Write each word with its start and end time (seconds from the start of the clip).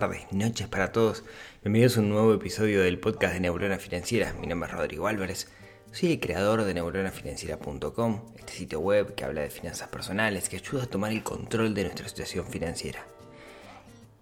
Tardes, 0.00 0.30
noches 0.30 0.68
para 0.68 0.92
todos. 0.92 1.24
Bienvenidos 1.62 1.96
a 1.96 2.00
un 2.00 2.10
nuevo 2.10 2.34
episodio 2.34 2.82
del 2.82 2.98
podcast 2.98 3.32
de 3.32 3.40
Neurona 3.40 3.78
Financiera. 3.78 4.34
Mi 4.34 4.46
nombre 4.46 4.68
es 4.68 4.76
Rodrigo 4.76 5.06
Álvarez. 5.06 5.48
Soy 5.90 6.12
el 6.12 6.20
creador 6.20 6.64
de 6.64 6.74
neuronafinanciera.com, 6.74 8.20
este 8.36 8.52
sitio 8.52 8.80
web 8.80 9.14
que 9.14 9.24
habla 9.24 9.40
de 9.40 9.48
finanzas 9.48 9.88
personales, 9.88 10.50
que 10.50 10.56
ayuda 10.56 10.82
a 10.82 10.86
tomar 10.86 11.12
el 11.12 11.22
control 11.22 11.72
de 11.72 11.84
nuestra 11.84 12.06
situación 12.10 12.46
financiera. 12.46 13.06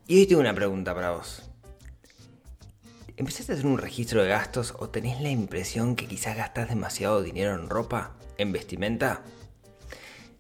Y 0.07 0.21
hoy 0.21 0.27
tengo 0.29 0.43
una 0.43 0.55
pregunta 0.55 0.95
para 0.95 1.11
vos. 1.11 1.51
¿Empezaste 3.17 3.51
a 3.51 3.55
hacer 3.57 3.67
un 3.67 3.79
registro 3.79 4.23
de 4.23 4.29
gastos 4.29 4.77
o 4.79 4.91
tenés 4.91 5.21
la 5.23 5.31
impresión 5.31 5.97
que 5.97 6.07
quizás 6.07 6.37
gastás 6.37 6.69
demasiado 6.69 7.21
dinero 7.21 7.53
en 7.53 7.69
ropa, 7.69 8.15
en 8.39 8.53
vestimenta? 8.53 9.23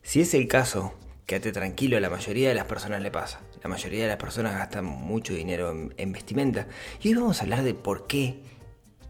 Si 0.01 0.21
es 0.21 0.33
el 0.35 0.47
caso, 0.47 0.95
quédate 1.27 1.51
tranquilo, 1.51 1.97
a 1.97 2.01
la 2.01 2.09
mayoría 2.09 2.51
de 2.51 2.55
las 2.55 2.67
personas 2.67 3.03
le 3.03 3.11
pasa. 3.11 3.41
La 3.65 3.71
mayoría 3.71 4.03
de 4.03 4.09
las 4.09 4.19
personas 4.19 4.59
gastan 4.59 4.85
mucho 4.85 5.33
dinero 5.33 5.71
en, 5.71 5.95
en, 5.97 6.13
vestimenta. 6.13 6.69
Y 7.01 7.09
hoy 7.09 7.15
vamos 7.15 7.41
a 7.41 7.45
hablar 7.45 7.63
de 7.63 7.73
por 7.73 8.07
qué, 8.07 8.43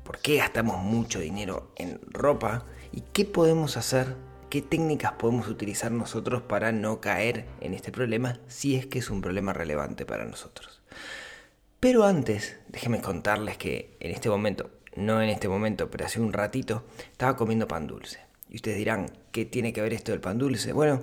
por 0.05 0.21
qué 0.21 0.37
gastamos 0.37 0.81
mucho 0.81 1.19
dinero 1.19 1.73
en 1.75 2.01
ropa 2.09 2.65
y 2.93 3.01
qué 3.01 3.25
podemos 3.25 3.77
hacer, 3.77 4.15
qué 4.51 4.63
técnicas 4.63 5.15
podemos 5.15 5.49
utilizar 5.49 5.91
nosotros 5.91 6.43
para 6.43 6.71
no 6.71 7.01
caer 7.01 7.47
en 7.61 7.75
este 7.75 7.91
problema 7.91 8.39
si 8.47 8.77
es 8.77 8.87
que 8.87 9.01
es 9.01 9.11
un 9.11 9.23
problema 9.23 9.53
relevante 9.53 10.07
para 10.07 10.25
nosotros. 10.25 10.83
Pero 11.81 12.05
antes, 12.05 12.57
déjenme 12.69 13.01
contarles 13.01 13.59
que 13.59 13.97
en 13.99 14.13
este 14.13 14.29
momento, 14.29 14.71
no 14.95 15.21
en 15.21 15.31
este 15.31 15.49
momento, 15.49 15.91
pero 15.91 16.07
hace 16.07 16.21
un 16.21 16.33
ratito, 16.33 16.85
estaba 17.11 17.35
comiendo 17.35 17.67
pan 17.67 17.89
dulce. 17.89 18.21
Y 18.49 18.55
ustedes 18.55 18.77
dirán, 18.77 19.11
¿qué 19.33 19.47
tiene 19.47 19.73
que 19.73 19.83
ver 19.83 19.95
esto 19.95 20.13
del 20.13 20.21
pan 20.21 20.39
dulce? 20.39 20.73
Bueno, 20.73 21.03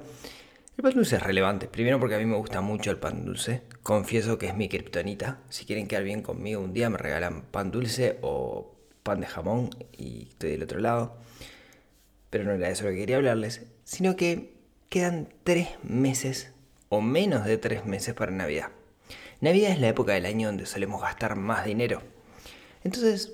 el 0.77 0.83
pan 0.83 0.93
dulce 0.93 1.17
es 1.17 1.23
relevante. 1.23 1.67
Primero 1.67 1.99
porque 1.99 2.15
a 2.15 2.17
mí 2.17 2.25
me 2.25 2.37
gusta 2.37 2.61
mucho 2.61 2.91
el 2.91 2.97
pan 2.97 3.25
dulce. 3.25 3.63
Confieso 3.83 4.37
que 4.37 4.47
es 4.47 4.55
mi 4.55 4.69
kriptonita. 4.69 5.39
Si 5.49 5.65
quieren 5.65 5.87
quedar 5.87 6.03
bien 6.03 6.21
conmigo 6.21 6.61
un 6.61 6.73
día 6.73 6.89
me 6.89 6.97
regalan 6.97 7.43
pan 7.43 7.71
dulce 7.71 8.17
o 8.21 8.75
pan 9.03 9.19
de 9.19 9.27
jamón 9.27 9.69
y 9.97 10.29
estoy 10.29 10.51
del 10.51 10.63
otro 10.63 10.79
lado. 10.79 11.17
Pero 12.29 12.45
no 12.45 12.51
era 12.51 12.69
eso 12.69 12.85
lo 12.85 12.91
que 12.91 12.97
quería 12.97 13.17
hablarles, 13.17 13.63
sino 13.83 14.15
que 14.15 14.53
quedan 14.89 15.29
tres 15.43 15.69
meses 15.83 16.53
o 16.89 17.01
menos 17.01 17.45
de 17.45 17.57
tres 17.57 17.85
meses 17.85 18.13
para 18.13 18.31
Navidad. 18.31 18.69
Navidad 19.39 19.71
es 19.71 19.79
la 19.79 19.87
época 19.87 20.13
del 20.13 20.25
año 20.25 20.47
donde 20.47 20.65
solemos 20.65 21.01
gastar 21.01 21.35
más 21.35 21.65
dinero. 21.65 22.01
Entonces, 22.83 23.31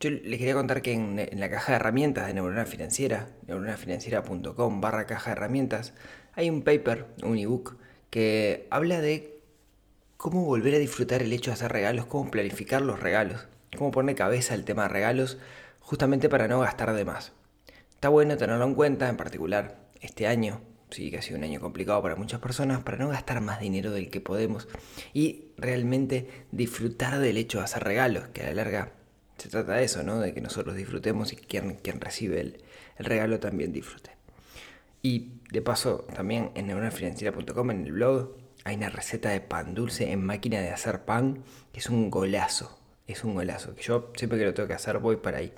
yo 0.00 0.10
les 0.10 0.38
quería 0.38 0.54
contar 0.54 0.82
que 0.82 0.92
en, 0.92 1.18
en 1.18 1.40
la 1.40 1.48
caja 1.48 1.72
de 1.72 1.76
herramientas 1.76 2.26
de 2.26 2.34
Neurona 2.34 2.66
Financiera, 2.66 3.28
neuronafinanciera.com 3.46 4.80
barra 4.80 5.06
caja 5.06 5.30
de 5.30 5.36
herramientas, 5.36 5.94
hay 6.36 6.50
un 6.50 6.62
paper, 6.62 7.06
un 7.24 7.38
ebook, 7.38 7.76
que 8.10 8.66
habla 8.70 9.00
de 9.00 9.40
cómo 10.16 10.44
volver 10.44 10.74
a 10.74 10.78
disfrutar 10.78 11.22
el 11.22 11.32
hecho 11.32 11.50
de 11.50 11.54
hacer 11.54 11.72
regalos, 11.72 12.06
cómo 12.06 12.30
planificar 12.30 12.82
los 12.82 13.00
regalos, 13.00 13.48
cómo 13.76 13.90
poner 13.90 14.14
cabeza 14.14 14.54
al 14.54 14.64
tema 14.64 14.84
de 14.84 14.90
regalos, 14.90 15.38
justamente 15.80 16.28
para 16.28 16.46
no 16.46 16.60
gastar 16.60 16.94
de 16.94 17.04
más. 17.04 17.32
Está 17.90 18.10
bueno 18.10 18.36
tenerlo 18.36 18.64
en 18.64 18.74
cuenta, 18.74 19.08
en 19.08 19.16
particular 19.16 19.78
este 20.00 20.26
año, 20.26 20.60
sí 20.90 21.10
que 21.10 21.18
ha 21.18 21.22
sido 21.22 21.38
un 21.38 21.44
año 21.44 21.60
complicado 21.60 22.02
para 22.02 22.16
muchas 22.16 22.40
personas, 22.40 22.82
para 22.82 22.98
no 22.98 23.08
gastar 23.08 23.40
más 23.40 23.58
dinero 23.58 23.90
del 23.90 24.10
que 24.10 24.20
podemos 24.20 24.68
y 25.14 25.46
realmente 25.56 26.44
disfrutar 26.52 27.18
del 27.18 27.38
hecho 27.38 27.58
de 27.58 27.64
hacer 27.64 27.82
regalos, 27.82 28.28
que 28.28 28.42
a 28.42 28.46
la 28.48 28.54
larga 28.54 28.92
se 29.38 29.48
trata 29.48 29.74
de 29.74 29.84
eso, 29.84 30.02
¿no? 30.02 30.20
De 30.20 30.34
que 30.34 30.40
nosotros 30.40 30.76
disfrutemos 30.76 31.32
y 31.32 31.36
quien, 31.36 31.76
quien 31.76 32.00
recibe 32.00 32.40
el, 32.40 32.62
el 32.98 33.04
regalo 33.06 33.40
también 33.40 33.72
disfrute. 33.72 34.10
Y 35.06 35.38
de 35.52 35.62
paso, 35.62 36.04
también 36.16 36.50
en 36.56 36.66
neuronafinanciera.com, 36.66 37.70
en 37.70 37.86
el 37.86 37.92
blog, 37.92 38.36
hay 38.64 38.74
una 38.74 38.88
receta 38.88 39.28
de 39.28 39.40
pan 39.40 39.72
dulce 39.72 40.10
en 40.10 40.20
máquina 40.20 40.58
de 40.60 40.70
hacer 40.70 41.04
pan, 41.04 41.44
que 41.72 41.78
es 41.78 41.88
un 41.88 42.10
golazo. 42.10 42.76
Es 43.06 43.22
un 43.22 43.36
golazo. 43.36 43.76
Que 43.76 43.84
yo 43.84 44.10
siempre 44.16 44.36
que 44.36 44.44
lo 44.44 44.52
tengo 44.52 44.66
que 44.66 44.74
hacer 44.74 44.98
voy 44.98 45.14
para 45.14 45.38
ahí. 45.38 45.52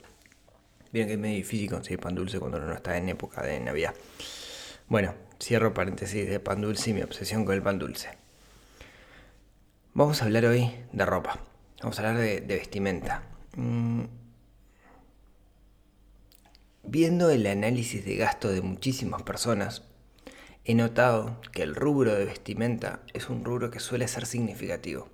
Vieron 0.92 1.06
que 1.06 1.14
es 1.14 1.18
medio 1.18 1.36
difícil 1.36 1.70
conseguir 1.70 1.98
pan 1.98 2.14
dulce 2.14 2.38
cuando 2.38 2.58
uno 2.58 2.66
no 2.66 2.74
está 2.74 2.98
en 2.98 3.08
época 3.08 3.40
de 3.40 3.58
Navidad. 3.58 3.94
Bueno, 4.86 5.14
cierro 5.40 5.72
paréntesis 5.72 6.28
de 6.28 6.40
pan 6.40 6.60
dulce 6.60 6.90
y 6.90 6.92
mi 6.92 7.00
obsesión 7.00 7.46
con 7.46 7.54
el 7.54 7.62
pan 7.62 7.78
dulce. 7.78 8.10
Vamos 9.94 10.20
a 10.20 10.26
hablar 10.26 10.44
hoy 10.44 10.70
de 10.92 11.06
ropa. 11.06 11.40
Vamos 11.80 11.98
a 11.98 12.06
hablar 12.06 12.22
de, 12.22 12.40
vestimenta. 12.42 13.22
Mm. 13.56 14.02
Viendo 16.90 17.28
el 17.28 17.46
análisis 17.46 18.02
de 18.02 18.16
gasto 18.16 18.48
de 18.48 18.62
muchísimas 18.62 19.22
personas, 19.22 19.82
he 20.64 20.74
notado 20.74 21.38
que 21.52 21.62
el 21.62 21.74
rubro 21.74 22.14
de 22.14 22.24
vestimenta 22.24 23.00
es 23.12 23.28
un 23.28 23.44
rubro 23.44 23.70
que 23.70 23.78
suele 23.78 24.08
ser 24.08 24.24
significativo. 24.24 25.10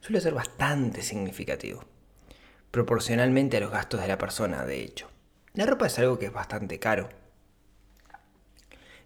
Suele 0.00 0.20
ser 0.20 0.32
bastante 0.32 1.02
significativo. 1.02 1.82
Proporcionalmente 2.70 3.56
a 3.56 3.60
los 3.60 3.72
gastos 3.72 4.00
de 4.00 4.06
la 4.06 4.16
persona, 4.16 4.64
de 4.64 4.80
hecho. 4.80 5.08
La 5.54 5.66
ropa 5.66 5.88
es 5.88 5.98
algo 5.98 6.20
que 6.20 6.26
es 6.26 6.32
bastante 6.32 6.78
caro. 6.78 7.08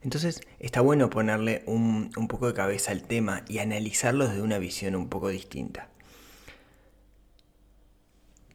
Entonces 0.03 0.43
está 0.59 0.83
bueno 0.83 1.09
ponerle 1.09 1.62
un, 1.65 2.11
un 2.15 2.28
poco 2.28 2.47
de 2.47 2.53
cabeza 2.53 2.91
al 2.91 3.05
tema 3.05 3.43
y 3.49 3.61
analizarlo 3.61 4.28
desde 4.28 4.43
una 4.43 4.59
visión 4.59 4.97
un 4.97 5.09
poco 5.09 5.28
distinta. 5.28 5.89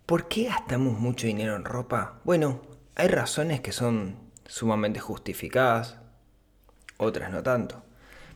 ¿Por 0.06 0.28
qué 0.28 0.44
gastamos 0.44 1.00
mucho 1.00 1.26
dinero 1.26 1.56
en 1.56 1.66
ropa? 1.66 2.22
Bueno, 2.24 2.77
hay 3.00 3.10
razones 3.10 3.62
que 3.62 3.72
son 3.72 4.18
sumamente 4.48 5.00
justificadas, 5.00 5.98
otras 6.98 7.32
no 7.32 7.44
tanto. 7.44 7.84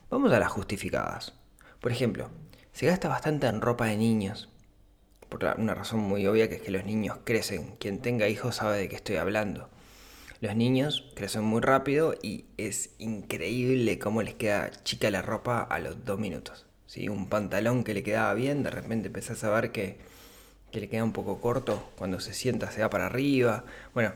Vamos 0.08 0.32
a 0.32 0.38
las 0.38 0.52
justificadas. 0.52 1.34
Por 1.80 1.90
ejemplo, 1.90 2.30
se 2.72 2.86
gasta 2.86 3.08
bastante 3.08 3.48
en 3.48 3.60
ropa 3.60 3.86
de 3.86 3.96
niños. 3.96 4.50
Por 5.28 5.44
una 5.58 5.74
razón 5.74 5.98
muy 5.98 6.28
obvia 6.28 6.48
que 6.48 6.56
es 6.56 6.62
que 6.62 6.70
los 6.70 6.84
niños 6.84 7.18
crecen. 7.24 7.74
Quien 7.80 8.00
tenga 8.00 8.28
hijos 8.28 8.56
sabe 8.56 8.78
de 8.78 8.88
qué 8.88 8.94
estoy 8.94 9.16
hablando. 9.16 9.68
Los 10.40 10.54
niños 10.54 11.10
crecen 11.16 11.42
muy 11.42 11.60
rápido 11.60 12.14
y 12.22 12.44
es 12.56 12.90
increíble 12.98 13.98
cómo 13.98 14.22
les 14.22 14.34
queda 14.34 14.70
chica 14.84 15.10
la 15.10 15.22
ropa 15.22 15.62
a 15.62 15.80
los 15.80 16.04
dos 16.04 16.20
minutos. 16.20 16.66
¿sí? 16.86 17.08
Un 17.08 17.28
pantalón 17.28 17.82
que 17.82 17.94
le 17.94 18.04
quedaba 18.04 18.32
bien, 18.34 18.62
de 18.62 18.70
repente 18.70 19.08
empezás 19.08 19.42
a 19.42 19.50
ver 19.50 19.72
que, 19.72 19.98
que 20.70 20.78
le 20.78 20.88
queda 20.88 21.02
un 21.02 21.12
poco 21.12 21.40
corto. 21.40 21.90
Cuando 21.96 22.20
se 22.20 22.32
sienta 22.32 22.70
se 22.70 22.82
va 22.82 22.90
para 22.90 23.06
arriba. 23.06 23.64
Bueno, 23.92 24.12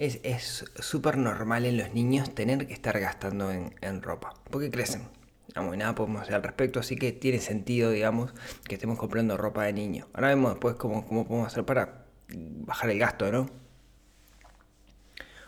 es 0.00 0.64
súper 0.78 1.18
normal 1.18 1.66
en 1.66 1.76
los 1.76 1.92
niños 1.92 2.34
tener 2.34 2.66
que 2.66 2.72
estar 2.72 2.98
gastando 2.98 3.50
en, 3.50 3.74
en 3.82 4.02
ropa, 4.02 4.34
porque 4.50 4.70
crecen. 4.70 5.08
Digamos, 5.48 5.74
y 5.74 5.78
nada 5.78 5.94
podemos 5.94 6.22
hacer 6.22 6.36
al 6.36 6.42
respecto, 6.42 6.78
así 6.80 6.96
que 6.96 7.12
tiene 7.12 7.40
sentido, 7.40 7.90
digamos, 7.90 8.32
que 8.64 8.76
estemos 8.76 8.98
comprando 8.98 9.36
ropa 9.36 9.64
de 9.64 9.72
niño. 9.72 10.06
Ahora 10.14 10.28
vemos 10.28 10.52
después 10.52 10.76
cómo, 10.76 11.06
cómo 11.06 11.26
podemos 11.26 11.48
hacer 11.48 11.64
para 11.64 12.06
bajar 12.28 12.88
el 12.90 12.98
gasto, 12.98 13.30
¿no? 13.32 13.50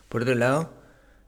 Por 0.08 0.22
otro 0.22 0.34
lado, 0.34 0.74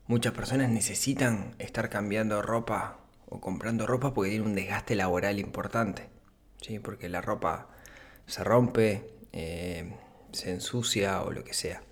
muchas 0.06 0.32
personas 0.32 0.70
necesitan 0.70 1.54
estar 1.58 1.88
cambiando 1.88 2.42
ropa 2.42 2.98
o 3.26 3.40
comprando 3.40 3.86
ropa 3.86 4.12
porque 4.12 4.30
tiene 4.30 4.44
un 4.44 4.54
desgaste 4.54 4.96
laboral 4.96 5.38
importante, 5.38 6.08
¿sí? 6.60 6.80
Porque 6.80 7.08
la 7.08 7.20
ropa 7.20 7.68
se 8.26 8.42
rompe, 8.42 9.08
eh, 9.32 9.94
se 10.32 10.50
ensucia 10.50 11.22
o 11.22 11.30
lo 11.30 11.44
que 11.44 11.54
sea. 11.54 11.82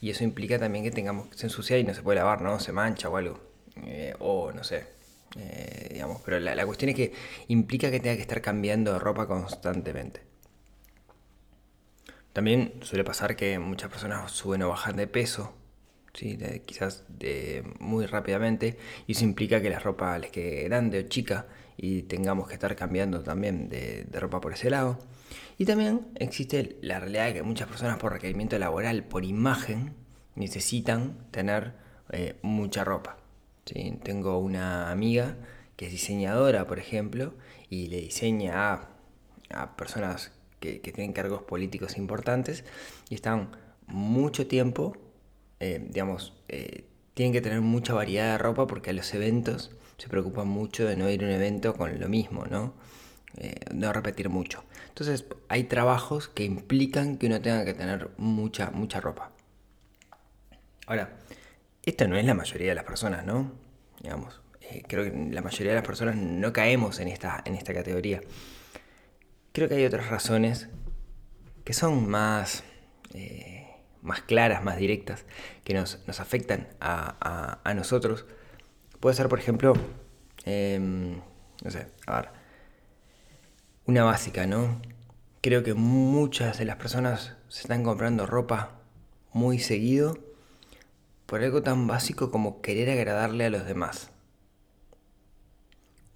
Y 0.00 0.10
eso 0.10 0.24
implica 0.24 0.58
también 0.58 0.84
que 0.84 0.90
tengamos 0.90 1.28
que 1.28 1.38
se 1.38 1.46
ensucia 1.46 1.78
y 1.78 1.84
no 1.84 1.94
se 1.94 2.02
puede 2.02 2.18
lavar, 2.18 2.40
¿no? 2.42 2.58
Se 2.58 2.72
mancha 2.72 3.08
o 3.08 3.16
algo. 3.16 3.40
Eh, 3.84 4.14
o 4.18 4.52
no 4.52 4.64
sé. 4.64 4.86
Eh, 5.36 5.90
digamos, 5.92 6.20
pero 6.24 6.40
la, 6.40 6.54
la, 6.54 6.66
cuestión 6.66 6.88
es 6.90 6.96
que 6.96 7.12
implica 7.48 7.90
que 7.90 8.00
tenga 8.00 8.16
que 8.16 8.22
estar 8.22 8.40
cambiando 8.40 8.92
de 8.92 8.98
ropa 8.98 9.26
constantemente. 9.26 10.22
También 12.32 12.74
suele 12.82 13.04
pasar 13.04 13.36
que 13.36 13.58
muchas 13.58 13.90
personas 13.90 14.30
suben 14.32 14.62
o 14.62 14.68
bajan 14.68 14.96
de 14.96 15.06
peso, 15.06 15.52
¿sí? 16.14 16.38
Quizás 16.66 17.04
de, 17.08 17.64
muy 17.80 18.06
rápidamente, 18.06 18.78
y 19.06 19.12
eso 19.12 19.24
implica 19.24 19.60
que 19.60 19.70
la 19.70 19.78
ropa 19.80 20.18
les 20.18 20.30
quede 20.30 20.64
grande 20.64 21.00
o 21.00 21.02
chica 21.08 21.46
y 21.76 22.02
tengamos 22.02 22.48
que 22.48 22.54
estar 22.54 22.74
cambiando 22.76 23.22
también 23.22 23.68
de, 23.68 24.04
de 24.04 24.20
ropa 24.20 24.40
por 24.40 24.52
ese 24.52 24.70
lado. 24.70 24.98
Y 25.60 25.66
también 25.66 26.06
existe 26.14 26.78
la 26.80 27.00
realidad 27.00 27.26
de 27.26 27.34
que 27.34 27.42
muchas 27.42 27.68
personas 27.68 27.98
por 27.98 28.14
requerimiento 28.14 28.58
laboral, 28.58 29.04
por 29.04 29.26
imagen, 29.26 29.92
necesitan 30.34 31.18
tener 31.32 31.74
eh, 32.12 32.36
mucha 32.40 32.82
ropa. 32.82 33.18
¿sí? 33.66 33.98
Tengo 34.02 34.38
una 34.38 34.90
amiga 34.90 35.36
que 35.76 35.84
es 35.84 35.92
diseñadora, 35.92 36.66
por 36.66 36.78
ejemplo, 36.78 37.34
y 37.68 37.88
le 37.88 38.00
diseña 38.00 38.88
a, 39.52 39.76
personas 39.76 40.32
que, 40.60 40.78
tienen 40.78 41.12
cargos 41.12 41.42
políticos 41.42 41.98
importantes 41.98 42.64
y 43.10 43.14
están 43.14 43.50
mucho 43.86 44.46
tiempo, 44.46 44.96
eh, 45.58 45.86
digamos, 45.90 46.32
eh, 46.48 46.86
tienen 47.12 47.34
que 47.34 47.42
tener 47.42 47.60
mucha 47.60 47.92
variedad 47.92 48.32
de 48.32 48.38
ropa 48.38 48.66
porque 48.66 48.88
a 48.88 48.92
los 48.94 49.12
eventos 49.12 49.72
se 49.98 50.08
preocupan 50.08 50.48
mucho 50.48 50.86
de 50.86 50.96
no 50.96 51.10
ir 51.10 51.22
a 51.22 51.26
un 51.26 51.32
evento 51.32 51.74
con 51.74 52.00
lo 52.00 52.08
mismo, 52.08 52.46
¿no? 52.46 52.72
no 53.72 53.92
repetir 53.92 54.28
mucho. 54.28 54.64
Entonces 54.90 55.24
hay 55.48 55.64
trabajos 55.64 56.28
que 56.28 56.44
implican 56.44 57.16
que 57.16 57.26
uno 57.26 57.40
tenga 57.40 57.64
que 57.64 57.74
tener 57.74 58.10
mucha, 58.18 58.70
mucha 58.70 59.00
ropa. 59.00 59.32
Ahora, 60.86 61.16
esta 61.84 62.06
no 62.06 62.16
es 62.16 62.24
la 62.24 62.34
mayoría 62.34 62.70
de 62.70 62.74
las 62.74 62.84
personas, 62.84 63.24
¿no? 63.24 63.52
Digamos, 64.02 64.40
eh, 64.60 64.82
creo 64.86 65.04
que 65.04 65.32
la 65.32 65.40
mayoría 65.40 65.72
de 65.72 65.76
las 65.76 65.86
personas 65.86 66.16
no 66.16 66.52
caemos 66.52 66.98
en 66.98 67.08
esta, 67.08 67.42
en 67.44 67.54
esta 67.54 67.72
categoría. 67.72 68.20
Creo 69.52 69.68
que 69.68 69.76
hay 69.76 69.84
otras 69.84 70.08
razones 70.08 70.68
que 71.64 71.72
son 71.72 72.08
más, 72.08 72.64
eh, 73.14 73.68
más 74.02 74.22
claras, 74.22 74.64
más 74.64 74.76
directas, 74.76 75.24
que 75.64 75.72
nos, 75.74 76.00
afectan 76.18 76.68
a, 76.80 77.72
nosotros. 77.74 78.26
Puede 78.98 79.14
ser, 79.14 79.28
por 79.28 79.38
ejemplo, 79.38 79.74
em, 80.44 81.20
no 81.62 81.70
sé, 81.70 81.86
a 82.06 82.20
ver, 82.20 82.39
una 83.90 84.04
básica, 84.04 84.46
¿no? 84.46 84.80
Creo 85.40 85.64
que 85.64 85.74
muchas 85.74 86.58
de 86.58 86.64
las 86.64 86.76
personas 86.76 87.34
se 87.48 87.62
están 87.62 87.82
comprando 87.82 88.24
ropa 88.24 88.78
muy 89.32 89.58
seguido 89.58 90.16
por 91.26 91.42
algo 91.42 91.64
tan 91.64 91.88
básico 91.88 92.30
como 92.30 92.60
querer 92.60 92.88
agradarle 92.88 93.46
a 93.46 93.50
los 93.50 93.66
demás. 93.66 94.12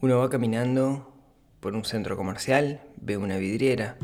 Uno 0.01 0.19
va 0.19 0.31
caminando 0.31 1.13
por 1.59 1.75
un 1.75 1.85
centro 1.85 2.17
comercial, 2.17 2.81
ve 3.01 3.17
una 3.17 3.39
vidriera, 3.39 3.97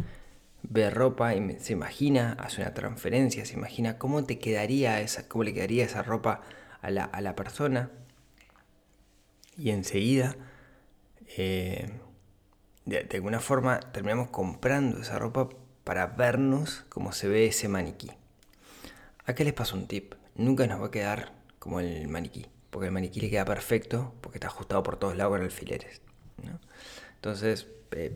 ve 0.64 0.90
ropa 0.90 1.37
y 1.37 1.56
se 1.61 1.73
imagina, 1.73 2.37
hace 2.40 2.62
una 2.62 2.75
transferencia, 2.75 3.46
se 3.46 3.55
imagina 3.55 3.99
cómo 3.99 4.25
te 4.25 4.40
quedaría 4.40 5.00
esa, 5.00 5.28
cómo 5.28 5.44
le 5.44 5.55
quedaría 5.55 5.84
esa 5.84 6.02
ropa 6.02 6.43
a 6.82 6.90
la, 6.90 7.37
persona. 7.37 7.88
Y 9.56 9.70
enseguida, 9.70 10.34
eh, 11.37 11.88
de, 12.84 13.06
alguna 13.12 13.40
forma, 13.40 13.80
terminamos 13.80 14.30
comprando 14.30 15.00
esa 15.00 15.18
ropa 15.18 15.48
para 15.84 16.06
vernos 16.06 16.84
como 16.88 17.12
se 17.12 17.28
ve 17.28 17.46
ese 17.46 17.68
maniquí. 17.68 18.10
Acá 19.26 19.44
les 19.44 19.52
paso 19.52 19.76
un 19.76 19.86
tip 19.86 20.14
nunca 20.34 20.66
nos 20.66 20.80
va 20.80 20.86
a 20.86 20.90
quedar 20.90 21.32
como 21.58 21.80
el 21.80 22.08
maniquí, 22.08 22.46
porque 22.70 22.86
el 22.86 22.92
maniquí 22.92 23.20
le 23.20 23.30
queda 23.30 23.44
perfecto 23.44 24.14
porque 24.20 24.38
está 24.38 24.48
ajustado 24.48 24.82
por 24.82 24.96
todos 24.96 25.16
lados 25.16 25.32
con 25.32 25.42
alfileres. 25.42 26.00
Entonces, 27.16 27.66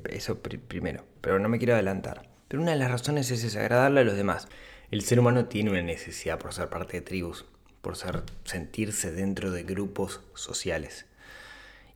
eso 0.08 0.40
primero, 0.40 1.05
pero 1.20 1.38
no 1.38 1.49
me 1.49 1.58
quiero 1.58 1.75
adelantar. 1.75 2.28
Pero 2.49 2.62
una 2.62 2.72
de 2.72 2.78
las 2.78 2.90
razones 2.90 3.31
es 3.31 3.43
desagradarle 3.43 4.00
a 4.00 4.05
los 4.05 4.16
demás. 4.16 4.49
El 4.90 5.02
ser 5.02 5.20
humano 5.20 5.46
tiene 5.46 5.70
una 5.70 5.82
necesidad 5.82 6.38
por 6.38 6.55
ser 6.55 6.69
parte 6.69 6.99
de 6.99 7.02
tribus, 7.02 7.46
por 7.82 7.96
sentirse 8.44 9.12
dentro 9.12 9.50
de 9.50 9.64
grupos 9.64 10.20
sociales. 10.34 11.06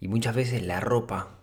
Y 0.01 0.09
muchas 0.09 0.35
veces 0.35 0.63
la 0.63 0.81
ropa 0.81 1.38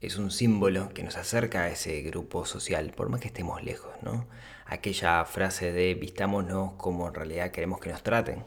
es 0.00 0.16
un 0.16 0.30
símbolo 0.30 0.90
que 0.90 1.02
nos 1.02 1.16
acerca 1.16 1.62
a 1.62 1.68
ese 1.68 2.02
grupo 2.02 2.44
social, 2.46 2.92
por 2.92 3.08
más 3.08 3.20
que 3.20 3.28
estemos 3.28 3.62
lejos, 3.62 3.92
¿no? 4.02 4.26
Aquella 4.66 5.24
frase 5.24 5.72
de 5.72 5.94
vistámonos 5.94 6.72
como 6.74 7.08
en 7.08 7.14
realidad 7.14 7.50
queremos 7.50 7.80
que 7.80 7.90
nos 7.90 8.02
traten. 8.02 8.44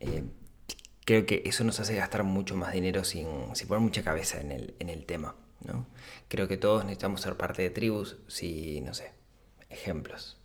Eh, 0.00 0.24
creo 1.04 1.24
que 1.26 1.42
eso 1.46 1.64
nos 1.64 1.78
hace 1.80 1.94
gastar 1.94 2.24
mucho 2.24 2.56
más 2.56 2.72
dinero 2.72 3.04
sin, 3.04 3.26
poner 3.68 3.80
mucha 3.80 4.02
cabeza 4.02 4.40
en 4.40 4.52
el, 4.52 4.74
en 4.78 4.88
el 4.88 5.06
tema, 5.06 5.36
¿no? 5.64 5.86
Creo 6.28 6.48
que 6.48 6.56
todos 6.56 6.84
necesitamos 6.84 7.20
ser 7.20 7.36
parte 7.36 7.62
de 7.62 7.70
tribus, 7.70 8.16
si, 8.26 8.80
no 8.80 8.94
sé, 8.94 9.12
ejemplos. 9.70 10.38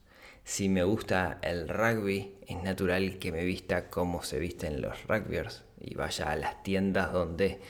Si 0.45 0.69
me 0.69 0.83
gusta 0.83 1.39
el 1.41 1.69
rugby, 1.69 2.35
es 2.47 2.61
natural 2.61 3.17
que 3.17 3.31
me 3.31 3.43
vista 3.45 3.89
como 3.89 4.23
se 4.23 4.39
visten 4.39 4.81
los 4.81 5.03
rugbyers 5.07 5.63
y 5.79 5.95
vaya 5.95 6.31
a 6.31 6.35
las 6.35 6.63
tiendas 6.63 7.13
donde 7.13 7.61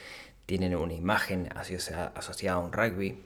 tienen 0.45 0.75
una 0.75 0.93
imagen 0.93 1.49
asociada, 1.55 2.13
a 2.53 2.59
un 2.59 2.71
rugby. 2.71 3.23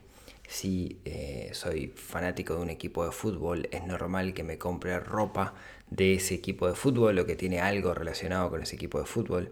Si 0.48 1.02
eh, 1.04 1.50
soy 1.54 1.88
fanático 1.90 2.56
de 2.56 2.62
un 2.62 2.69
equipo 2.69 3.06
de 3.06 3.12
fútbol, 3.12 3.68
es 3.72 3.84
normal 3.86 4.34
que 4.34 4.44
me 4.44 4.58
compre 4.58 5.00
ropa 5.00 5.54
de 5.90 6.16
ese 6.16 6.36
equipo 6.36 6.68
de 6.68 6.75
fútbol 6.75 7.19
o 7.19 7.25
que 7.25 7.36
tiene 7.36 7.60
algo 7.60 7.94
relacionado 7.94 8.50
con 8.50 8.62
ese 8.62 8.75
equipo 8.75 9.00
de 9.00 9.06
fútbol. 9.06 9.52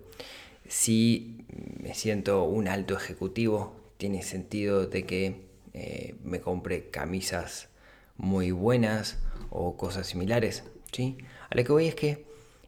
Si 0.68 1.46
me 1.80 1.94
siento 1.94 2.44
un 2.44 2.68
alto 2.68 2.96
ejecutivo, 2.96 3.76
tiene 3.98 4.24
sentido 4.24 4.88
de 4.88 5.06
que 5.06 5.46
eh, 5.74 6.16
me 6.24 6.40
compre 6.40 6.90
camisas 6.90 7.70
muy 8.18 8.52
buenas 8.52 9.20
o 9.50 9.76
cosas 9.78 10.08
similares. 10.08 10.64
¿sí? 10.92 11.18
A 11.50 11.56
lo 11.56 11.64
que 11.64 11.72
voy 11.72 11.88
es 11.88 11.96
que 11.96 12.26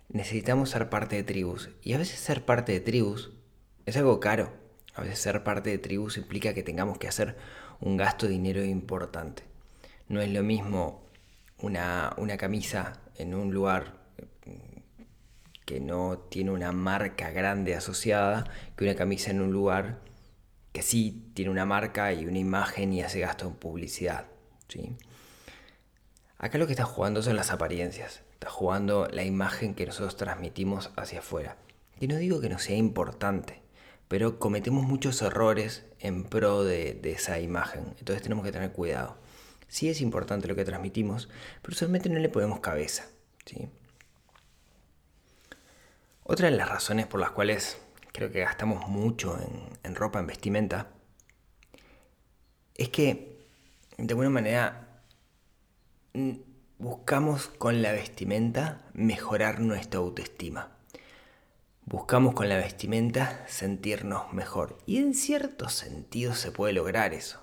necesitamos 0.10 0.70
ser 0.70 0.90
parte 0.90 1.16
de 1.16 1.24
tribus. 1.24 1.70
Y 1.82 1.94
a 1.94 1.98
veces 1.98 2.20
ser 2.20 2.46
parte 2.46 2.74
de 2.74 2.80
tribus 2.82 3.32
es 3.86 3.98
algo 3.98 4.20
caro. 4.20 4.67
A 4.98 5.02
veces 5.02 5.20
ser 5.20 5.44
parte 5.44 5.70
de 5.70 5.78
tribus 5.78 6.18
implica 6.18 6.56
que 6.56 6.64
tengamos 6.64 6.98
que 6.98 7.08
hacer 7.08 7.38
un 7.80 7.98
gasto 7.98 8.26
de 8.26 8.32
dinero 8.32 8.64
importante. 8.64 9.44
No 10.10 10.22
es 10.22 10.30
lo 10.32 10.42
mismo 10.42 11.06
una, 11.60 12.16
camisa 12.40 13.00
en 13.16 13.36
un 13.36 13.54
lugar 13.54 13.94
que 15.66 15.80
no 15.80 16.18
tiene 16.18 16.50
una 16.50 16.72
marca 16.72 17.30
grande 17.30 17.76
asociada 17.76 18.50
que 18.76 18.86
una 18.86 18.96
camisa 18.96 19.30
en 19.30 19.42
un 19.42 19.52
lugar 19.52 20.00
que 20.72 20.82
sí 20.82 21.30
tiene 21.36 21.52
una 21.52 21.66
marca 21.66 22.12
y 22.14 22.26
una 22.26 22.40
imagen 22.40 22.92
y 22.92 23.04
hace 23.04 23.20
gasto 23.20 23.46
en 23.46 23.54
publicidad. 23.54 24.26
¿sí? 24.68 24.96
Acá 26.40 26.58
lo 26.58 26.66
que 26.66 26.74
está 26.74 26.86
jugando 26.86 27.22
son 27.22 27.36
las 27.36 27.52
apariencias, 27.52 28.24
está 28.32 28.50
jugando 28.50 29.08
la 29.12 29.24
imagen 29.24 29.76
que 29.76 29.86
nosotros 29.86 30.18
transmitimos 30.18 30.92
hacia 30.96 31.20
afuera. 31.20 31.58
Y 32.00 32.08
no 32.08 32.16
digo 32.16 32.42
que 32.42 32.50
no 32.50 32.58
sea 32.58 32.78
importante, 32.78 33.62
pero 34.08 34.40
cometemos 34.40 34.86
muchos 34.86 35.22
errores 35.22 35.86
en 36.00 36.24
pro 36.24 36.64
de, 36.64 37.00
esa 37.04 37.40
imagen. 37.40 37.94
Entonces 38.00 38.22
tenemos 38.22 38.46
que 38.46 38.52
tener 38.52 38.72
cuidado. 38.72 39.18
Sí 39.68 39.90
es 39.90 40.02
importante 40.02 40.48
lo 40.48 40.56
que 40.56 40.64
transmitimos, 40.64 41.30
pero 41.62 41.76
solamente 41.76 42.10
no 42.10 42.20
le 42.20 42.30
ponemos 42.30 42.60
cabeza. 42.60 43.08
¿sí? 43.46 43.70
Otra 46.24 46.50
de 46.50 46.56
las 46.56 46.70
razones 46.70 47.06
por 47.08 47.20
las 47.20 47.32
cuales 47.32 47.78
creo 48.14 48.32
que 48.32 48.40
gastamos 48.40 48.88
mucho 48.88 49.38
en, 49.40 49.78
en 49.84 49.96
ropa, 49.96 50.20
en 50.20 50.28
vestimenta, 50.28 50.88
es 52.76 52.90
que 52.90 53.38
de 53.98 54.12
alguna 54.12 54.30
manera 54.30 55.02
buscamos 56.78 57.48
con 57.48 57.82
la 57.82 57.92
vestimenta 57.92 58.82
mejorar 58.94 59.60
nuestra 59.60 60.00
autoestima. 60.00 60.77
Buscamos 61.90 62.34
con 62.34 62.50
la 62.50 62.58
vestimenta 62.58 63.46
sentirnos 63.48 64.34
mejor. 64.34 64.78
Y 64.86 64.98
en 64.98 65.14
cierto 65.14 65.70
sentido 65.70 66.36
se 66.36 66.52
puede 66.52 66.74
lograr 66.74 67.14
eso. 67.14 67.40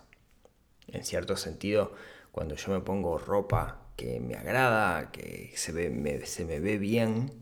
En 0.86 1.02
cierto 1.02 1.38
sentido, 1.38 1.94
cuando 2.30 2.54
yo 2.54 2.70
me 2.70 2.80
pongo 2.80 3.16
ropa 3.16 3.80
que 3.96 4.20
me 4.20 4.34
agrada, 4.34 5.10
que 5.12 5.50
se, 5.56 5.72
me, 5.72 6.26
se 6.26 6.44
me 6.44 6.60
ve 6.60 6.76
bien, 6.76 7.32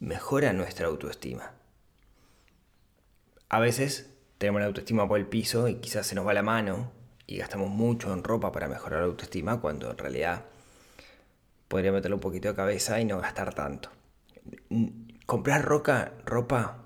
mejora 0.00 0.54
nuestra 0.54 0.86
autoestima. 0.86 1.52
A 3.50 3.60
veces 3.60 4.08
tenemos 4.38 4.62
la 4.62 4.68
autoestima 4.68 5.06
por 5.06 5.18
el 5.18 5.26
piso 5.26 5.68
y 5.68 5.80
quizás 5.80 6.06
se 6.06 6.14
nos 6.14 6.26
va 6.26 6.32
la 6.32 6.42
mano 6.42 6.92
y 7.26 7.36
gastamos 7.36 7.68
mucho 7.68 8.10
en 8.10 8.24
ropa 8.24 8.52
para 8.52 8.68
mejorar 8.68 9.00
la 9.00 9.06
autoestima 9.06 9.60
cuando 9.60 9.90
en 9.90 9.98
realidad 9.98 10.46
podría 11.68 11.92
meterle 11.92 12.14
un 12.14 12.22
poquito 12.22 12.48
de 12.48 12.54
cabeza 12.54 12.98
y 13.02 13.04
no 13.04 13.18
gastar 13.20 13.52
tanto 13.52 13.90
comprar 15.32 15.64
roca, 15.64 16.12
ropa 16.26 16.84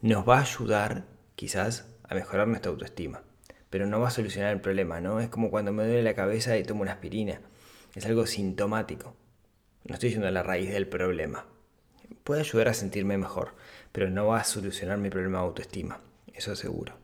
nos 0.00 0.28
va 0.28 0.38
a 0.38 0.40
ayudar 0.40 1.04
quizás 1.36 1.86
a 2.02 2.16
mejorar 2.16 2.48
nuestra 2.48 2.72
autoestima, 2.72 3.22
pero 3.70 3.86
no 3.86 4.00
va 4.00 4.08
a 4.08 4.10
solucionar 4.10 4.52
el 4.52 4.60
problema, 4.60 5.00
¿no? 5.00 5.20
Es 5.20 5.28
como 5.28 5.48
cuando 5.48 5.72
me 5.72 5.84
duele 5.84 6.02
la 6.02 6.16
cabeza 6.16 6.58
y 6.58 6.64
tomo 6.64 6.82
una 6.82 6.94
aspirina. 6.94 7.40
Es 7.94 8.04
algo 8.04 8.26
sintomático. 8.26 9.14
No 9.84 9.94
estoy 9.94 10.10
yendo 10.10 10.26
a 10.26 10.32
la 10.32 10.42
raíz 10.42 10.72
del 10.72 10.88
problema. 10.88 11.46
Puede 12.24 12.40
ayudar 12.40 12.66
a 12.66 12.74
sentirme 12.74 13.16
mejor, 13.16 13.54
pero 13.92 14.10
no 14.10 14.26
va 14.26 14.40
a 14.40 14.44
solucionar 14.44 14.98
mi 14.98 15.08
problema 15.08 15.38
de 15.38 15.44
autoestima, 15.44 16.00
eso 16.34 16.56
seguro. 16.56 16.98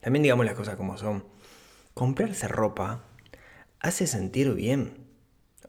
También 0.00 0.22
digamos 0.22 0.46
las 0.46 0.54
cosas 0.54 0.76
como 0.76 0.96
son. 0.96 1.26
Comprarse 1.92 2.48
ropa 2.48 3.04
hace 3.80 4.06
sentir 4.06 4.54
bien. 4.54 5.06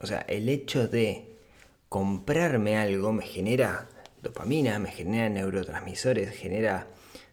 O 0.00 0.06
sea, 0.06 0.20
el 0.20 0.48
hecho 0.48 0.88
de 0.88 1.29
comprarme 1.90 2.78
algo 2.78 3.12
me 3.12 3.26
genera 3.26 3.86
dopamina, 4.22 4.78
me 4.78 4.90
genera 4.90 5.28
neurotransmisores, 5.28 6.34
genera 6.34 6.86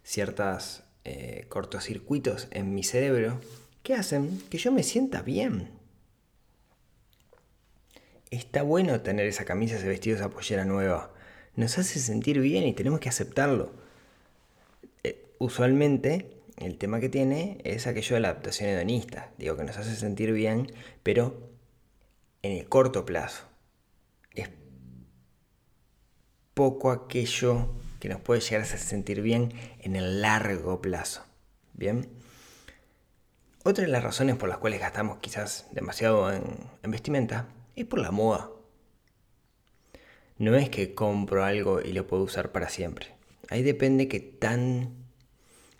ciertos 0.04 0.84
eh, 1.06 1.46
cortocircuitos 1.48 2.50
en 2.52 2.74
mi 2.74 2.84
cerebro 2.84 3.40
que 3.84 3.94
hacen 3.94 4.42
que 4.50 4.58
yo 4.58 4.72
me 4.74 4.84
sienta 4.84 5.22
bien. 5.22 5.70
está 8.32 8.62
bueno 8.62 9.00
tener 9.02 9.28
esa 9.28 9.46
camisa, 9.46 9.78
ese 9.78 9.88
vestido, 9.88 10.18
esa 10.18 10.30
pollera 10.30 10.66
nueva. 10.66 11.14
Nos 11.56 11.78
hace 11.78 12.00
sentir 12.00 12.40
bien 12.42 12.66
y 12.66 12.74
tenemos 12.74 13.00
que 13.00 13.10
aceptarlo. 13.10 13.72
Eh, 15.04 15.24
usualmente 15.40 16.38
el 16.58 16.78
tema 16.78 17.00
que 17.00 17.10
tiene 17.10 17.60
es 17.64 17.88
aquello 17.88 18.16
de 18.16 18.22
la 18.22 18.30
adaptación 18.30 18.70
hedonista. 18.70 19.32
Digo 19.38 19.56
que 19.56 19.64
nos 19.64 19.78
hace 19.78 19.96
sentir 19.96 20.34
bien, 20.34 20.72
pero 21.04 21.52
en 22.42 22.52
el 22.54 22.68
corto 22.68 23.06
plazo. 23.06 23.44
Es 24.36 24.50
poco 26.58 26.90
aquello 26.90 27.70
que 28.00 28.10
nos 28.10 28.20
puede 28.20 28.42
llegar 28.42 28.62
a 28.62 28.64
hacer 28.64 28.80
sentir 28.80 29.22
bien 29.22 29.54
en 29.80 29.96
el 29.96 30.24
largo 30.24 30.82
plazo. 30.82 31.24
Bien. 31.74 32.10
Otra 33.64 33.86
de 33.86 33.92
las 33.92 34.04
razones 34.04 34.38
por 34.38 34.50
las 34.50 34.58
cuales 34.58 34.80
gastamos 34.80 35.20
quizás 35.20 35.68
demasiado 35.72 36.34
en, 36.34 36.44
en 36.82 36.90
vestimenta 36.90 37.48
es 37.76 37.86
por 37.86 38.00
la 38.00 38.10
moda. 38.10 38.50
No 40.40 40.56
es 40.56 40.72
que 40.72 40.96
compro 40.96 41.44
algo 41.44 41.80
y 41.80 41.94
lo 41.94 42.08
puedo 42.08 42.24
usar 42.24 42.52
para 42.52 42.70
siempre. 42.70 43.14
Ahí 43.50 43.62
depende 43.62 44.08
qué 44.08 44.20
tan 44.20 44.96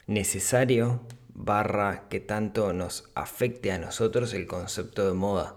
necesario 0.06 1.02
barra 1.30 2.08
que 2.08 2.20
tanto 2.20 2.72
nos 2.72 3.10
afecte 3.16 3.72
a 3.72 3.80
nosotros 3.80 4.32
el 4.36 4.46
concepto 4.46 5.08
de 5.08 5.14
moda. 5.16 5.56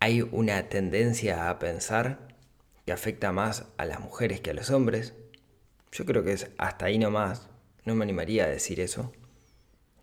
Hay 0.00 0.20
una 0.20 0.68
tendencia 0.68 1.48
a 1.48 1.58
pensar 1.58 2.25
que 2.86 2.92
afecta 2.92 3.32
más 3.32 3.66
a 3.76 3.84
las 3.84 4.00
mujeres 4.00 4.40
que 4.40 4.50
a 4.50 4.54
los 4.54 4.70
hombres. 4.70 5.14
Yo 5.92 6.06
creo 6.06 6.24
que 6.24 6.32
es 6.32 6.50
hasta 6.56 6.86
ahí 6.86 6.98
nomás. 6.98 7.48
No 7.84 7.94
me 7.94 8.04
animaría 8.04 8.44
a 8.44 8.48
decir 8.48 8.80
eso 8.80 9.12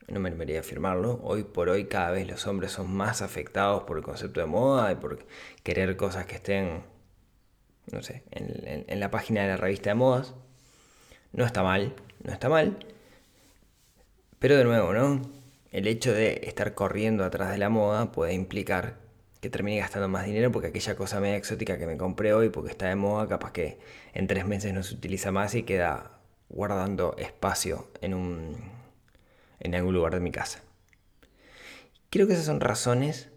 no 0.08 0.20
me 0.20 0.30
animaría 0.30 0.58
a 0.58 0.62
afirmarlo. 0.62 1.20
Hoy 1.24 1.44
por 1.44 1.70
hoy 1.70 1.86
cada 1.86 2.12
vez 2.12 2.28
los 2.28 2.46
hombres 2.48 2.72
son 2.72 2.94
más 2.94 3.22
afectados 3.22 3.84
por 3.84 3.98
el 3.98 4.04
concepto 4.04 4.40
de 4.40 4.46
moda 4.46 4.92
y 4.92 4.96
por 4.96 5.25
querer 5.63 5.96
cosas 5.96 6.25
que 6.25 6.36
estén, 6.36 6.84
no 7.92 8.02
sé, 8.02 8.24
en, 8.32 9.00
la 9.00 9.12
página 9.12 9.42
de 9.42 9.48
la 9.50 9.58
revista 9.58 9.92
de 9.92 9.96
modas. 9.96 10.34
No 11.32 11.46
está 11.46 11.63
mal, 11.63 11.96
no 12.24 12.32
está 12.32 12.50
mal. 12.50 12.78
Pero 14.40 14.58
de 14.58 14.63
nuevo, 14.66 14.94
¿no? 14.94 15.22
El 15.72 15.88
hecho 15.88 16.13
de 16.13 16.42
estar 16.44 16.75
corriendo 16.75 17.24
atrás 17.24 17.52
de 17.52 17.58
la 17.58 17.70
moda 17.70 18.12
puede 18.12 18.34
implicar 18.34 18.98
que 19.43 19.50
termine 19.50 19.77
gastando 19.77 20.07
más 20.07 20.25
dinero 20.25 20.51
porque 20.53 20.69
aquella 20.69 20.95
cosa 20.95 21.19
media 21.19 21.35
exótica 21.35 21.77
que 21.77 21.85
me 21.85 21.97
compré 21.97 22.33
hoy 22.33 22.47
porque 22.47 22.71
está 22.71 22.88
de 22.88 22.95
moda, 22.95 23.27
capaz 23.27 23.51
que 23.51 23.77
en 24.13 24.25
tres 24.25 24.47
meses 24.47 24.73
no 24.73 24.81
se 24.83 24.95
utiliza 24.95 25.33
más 25.33 25.53
y 25.53 25.63
queda 25.63 26.19
guardando 26.47 27.13
espacio 27.17 27.91
en 28.00 28.13
un, 28.13 28.55
en 29.59 29.75
algún 29.75 29.93
lugar 29.93 30.13
de 30.13 30.21
mi 30.21 30.31
casa. 30.31 30.62
Creo 32.09 32.25
que 32.25 32.33
esas 32.33 32.45
son 32.45 32.62
razones 32.62 33.31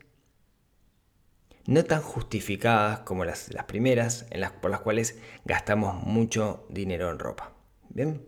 no 1.66 1.84
tan 1.84 2.02
justificadas 2.02 3.00
como 3.00 3.24
las, 3.24 3.52
las 3.52 3.64
primeras, 3.64 4.26
en 4.30 4.40
las, 4.40 4.52
por 4.52 4.70
las 4.70 4.80
cuales 4.80 5.18
gastamos 5.44 6.04
mucho 6.04 6.66
dinero 6.68 7.10
en 7.10 7.18
ropa. 7.18 7.52
Bien. 7.88 8.22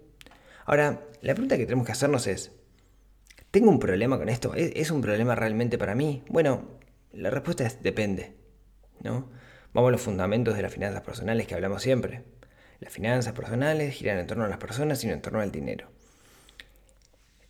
Ahora, 0.64 1.00
la 1.22 1.34
pregunta 1.34 1.56
que 1.56 1.64
tenemos 1.64 1.86
que 1.86 1.92
hacernos 1.92 2.26
es, 2.26 2.50
¿tengo 3.52 3.70
un 3.70 3.78
problema 3.78 4.18
con 4.18 4.28
esto? 4.28 4.54
¿Es, 4.54 4.90
un 4.90 5.00
problema 5.00 5.36
realmente 5.36 5.78
para 5.78 5.94
mí? 5.94 6.24
Bueno, 6.28 6.77
la 7.12 7.30
respuesta 7.30 7.66
es 7.66 7.82
depende. 7.82 8.34
¿no? 9.00 9.30
Vamos 9.72 9.88
a 9.88 9.92
los 9.92 10.00
fundamentos 10.00 10.56
de 10.56 10.62
las 10.62 10.72
finanzas 10.72 11.02
personales 11.02 11.46
que 11.46 11.54
hablamos 11.54 11.82
siempre. 11.82 12.24
Las 12.80 12.92
finanzas 12.92 13.32
personales 13.32 13.94
giran 13.94 14.18
en 14.18 14.26
torno 14.26 14.44
a 14.44 14.48
las 14.48 14.58
personas 14.58 15.02
y 15.02 15.08
no 15.08 15.12
en 15.12 15.22
torno 15.22 15.40
al 15.40 15.52
dinero. 15.52 15.90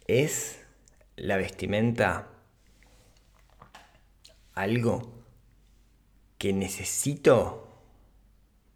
¿Es 0.06 0.60
la 1.16 1.36
vestimenta 1.36 2.28
algo 4.54 5.22
que 6.38 6.52
necesito 6.52 7.68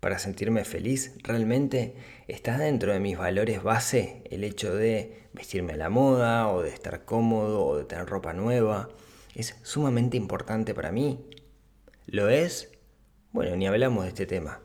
para 0.00 0.18
sentirme 0.18 0.64
feliz? 0.64 1.14
¿Realmente 1.22 1.96
está 2.28 2.58
dentro 2.58 2.92
de 2.92 3.00
mis 3.00 3.16
valores 3.16 3.62
base 3.62 4.22
el 4.30 4.44
hecho 4.44 4.74
de 4.74 5.28
vestirme 5.32 5.72
a 5.72 5.76
la 5.76 5.88
moda 5.88 6.48
o 6.48 6.62
de 6.62 6.68
estar 6.68 7.04
cómodo 7.04 7.64
o 7.64 7.78
de 7.78 7.84
tener 7.84 8.06
ropa 8.06 8.34
nueva? 8.34 8.90
¿Es 9.34 9.56
sumamente 9.62 10.18
importante 10.18 10.74
para 10.74 10.92
mí? 10.92 11.24
¿Lo 12.06 12.28
es? 12.28 12.70
Bueno, 13.32 13.56
ni 13.56 13.66
hablamos 13.66 14.04
de 14.04 14.10
este 14.10 14.26
tema. 14.26 14.60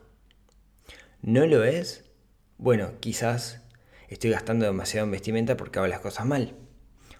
¿No 1.22 1.46
lo 1.46 1.64
es? 1.64 2.04
Bueno, 2.58 3.00
quizás 3.00 3.62
estoy 4.08 4.30
gastando 4.30 4.66
demasiado 4.66 5.06
en 5.06 5.12
vestimenta 5.12 5.56
porque 5.56 5.78
hago 5.78 5.88
las 5.88 6.00
cosas 6.00 6.26
mal, 6.26 6.54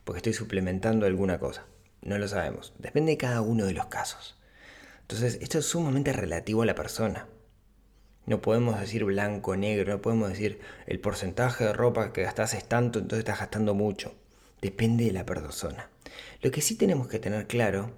porque 0.04 0.18
estoy 0.18 0.34
suplementando 0.34 1.06
alguna 1.06 1.38
cosa. 1.38 1.64
No 2.02 2.18
lo 2.18 2.28
sabemos. 2.28 2.74
Depende 2.78 3.12
de 3.12 3.18
cada 3.18 3.40
uno 3.40 3.64
de 3.64 3.72
los 3.72 3.86
casos. 3.86 4.38
Entonces, 5.00 5.38
esto 5.40 5.58
es 5.58 5.64
sumamente 5.64 6.12
relativo 6.12 6.62
a 6.62 6.66
la 6.66 6.74
persona. 6.74 7.28
No 8.26 8.42
podemos 8.42 8.78
decir 8.78 9.04
blanco, 9.04 9.56
negro, 9.56 9.94
no 9.94 10.02
podemos 10.02 10.28
decir 10.28 10.60
el 10.86 11.00
porcentaje 11.00 11.64
de 11.64 11.72
ropa 11.72 12.12
que 12.12 12.24
gastas 12.24 12.52
es 12.52 12.64
tanto, 12.66 12.98
entonces 12.98 13.20
estás 13.20 13.40
gastando 13.40 13.72
mucho. 13.72 14.14
Depende 14.60 15.06
de 15.06 15.12
la 15.12 15.24
persona. 15.24 15.88
Lo 16.42 16.50
que 16.50 16.60
sí 16.60 16.76
tenemos 16.76 17.08
que 17.08 17.18
tener 17.18 17.46
claro 17.46 17.90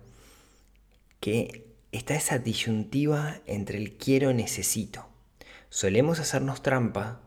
que 1.20 1.66
está 1.92 2.14
esa 2.14 2.38
disyuntiva 2.38 3.40
entre 3.46 3.78
el 3.78 3.96
quiero 3.96 4.32
necesito. 4.32 5.06
Solemos 5.68 6.18
hacernos 6.18 6.62
trampa 6.62 7.20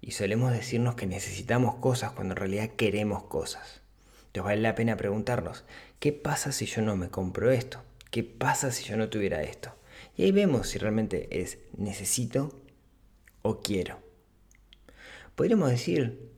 y 0.00 0.12
solemos 0.12 0.52
decirnos 0.52 0.94
que 0.94 1.06
necesitamos 1.06 1.76
cosas 1.76 2.12
cuando 2.12 2.32
en 2.34 2.38
realidad 2.38 2.70
queremos 2.76 3.24
cosas. 3.24 3.82
Entonces 4.26 4.44
vale 4.44 4.62
la 4.62 4.74
pena 4.74 4.96
preguntarnos, 4.96 5.64
¿qué 5.98 6.12
pasa 6.12 6.52
si 6.52 6.66
yo 6.66 6.82
no 6.82 6.96
me 6.96 7.10
compro 7.10 7.50
esto? 7.50 7.82
¿Qué 8.10 8.22
pasa 8.22 8.70
si 8.70 8.84
yo 8.84 8.96
no 8.96 9.08
tuviera 9.08 9.42
esto? 9.42 9.74
Y 10.16 10.22
ahí 10.22 10.32
vemos 10.32 10.68
si 10.68 10.78
realmente 10.78 11.42
es 11.42 11.58
necesito 11.76 12.62
o 13.42 13.60
quiero. 13.60 13.98
Podríamos 15.34 15.70
decir, 15.70 16.29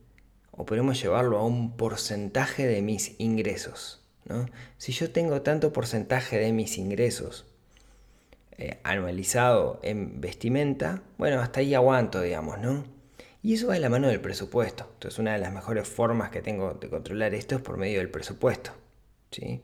o 0.55 0.65
podemos 0.65 1.01
llevarlo 1.01 1.39
a 1.39 1.45
un 1.45 1.75
porcentaje 1.75 2.65
de 2.67 2.81
mis 2.81 3.19
ingresos. 3.19 4.01
¿no? 4.25 4.45
Si 4.77 4.91
yo 4.91 5.11
tengo 5.11 5.41
tanto 5.41 5.73
porcentaje 5.73 6.37
de 6.37 6.53
mis 6.53 6.77
ingresos 6.77 7.45
eh, 8.57 8.79
anualizado 8.83 9.79
en 9.83 10.21
vestimenta, 10.21 11.01
bueno, 11.17 11.41
hasta 11.41 11.59
ahí 11.59 11.73
aguanto, 11.73 12.21
digamos, 12.21 12.59
¿no? 12.59 12.83
Y 13.41 13.55
eso 13.55 13.67
va 13.67 13.73
de 13.73 13.81
la 13.81 13.89
mano 13.89 14.07
del 14.07 14.21
presupuesto. 14.21 14.89
Entonces 14.93 15.19
una 15.19 15.33
de 15.33 15.39
las 15.39 15.51
mejores 15.51 15.87
formas 15.87 16.29
que 16.29 16.41
tengo 16.41 16.75
de 16.75 16.89
controlar 16.89 17.33
esto 17.33 17.55
es 17.55 17.61
por 17.61 17.77
medio 17.77 17.99
del 17.99 18.09
presupuesto. 18.09 18.71
¿sí? 19.31 19.61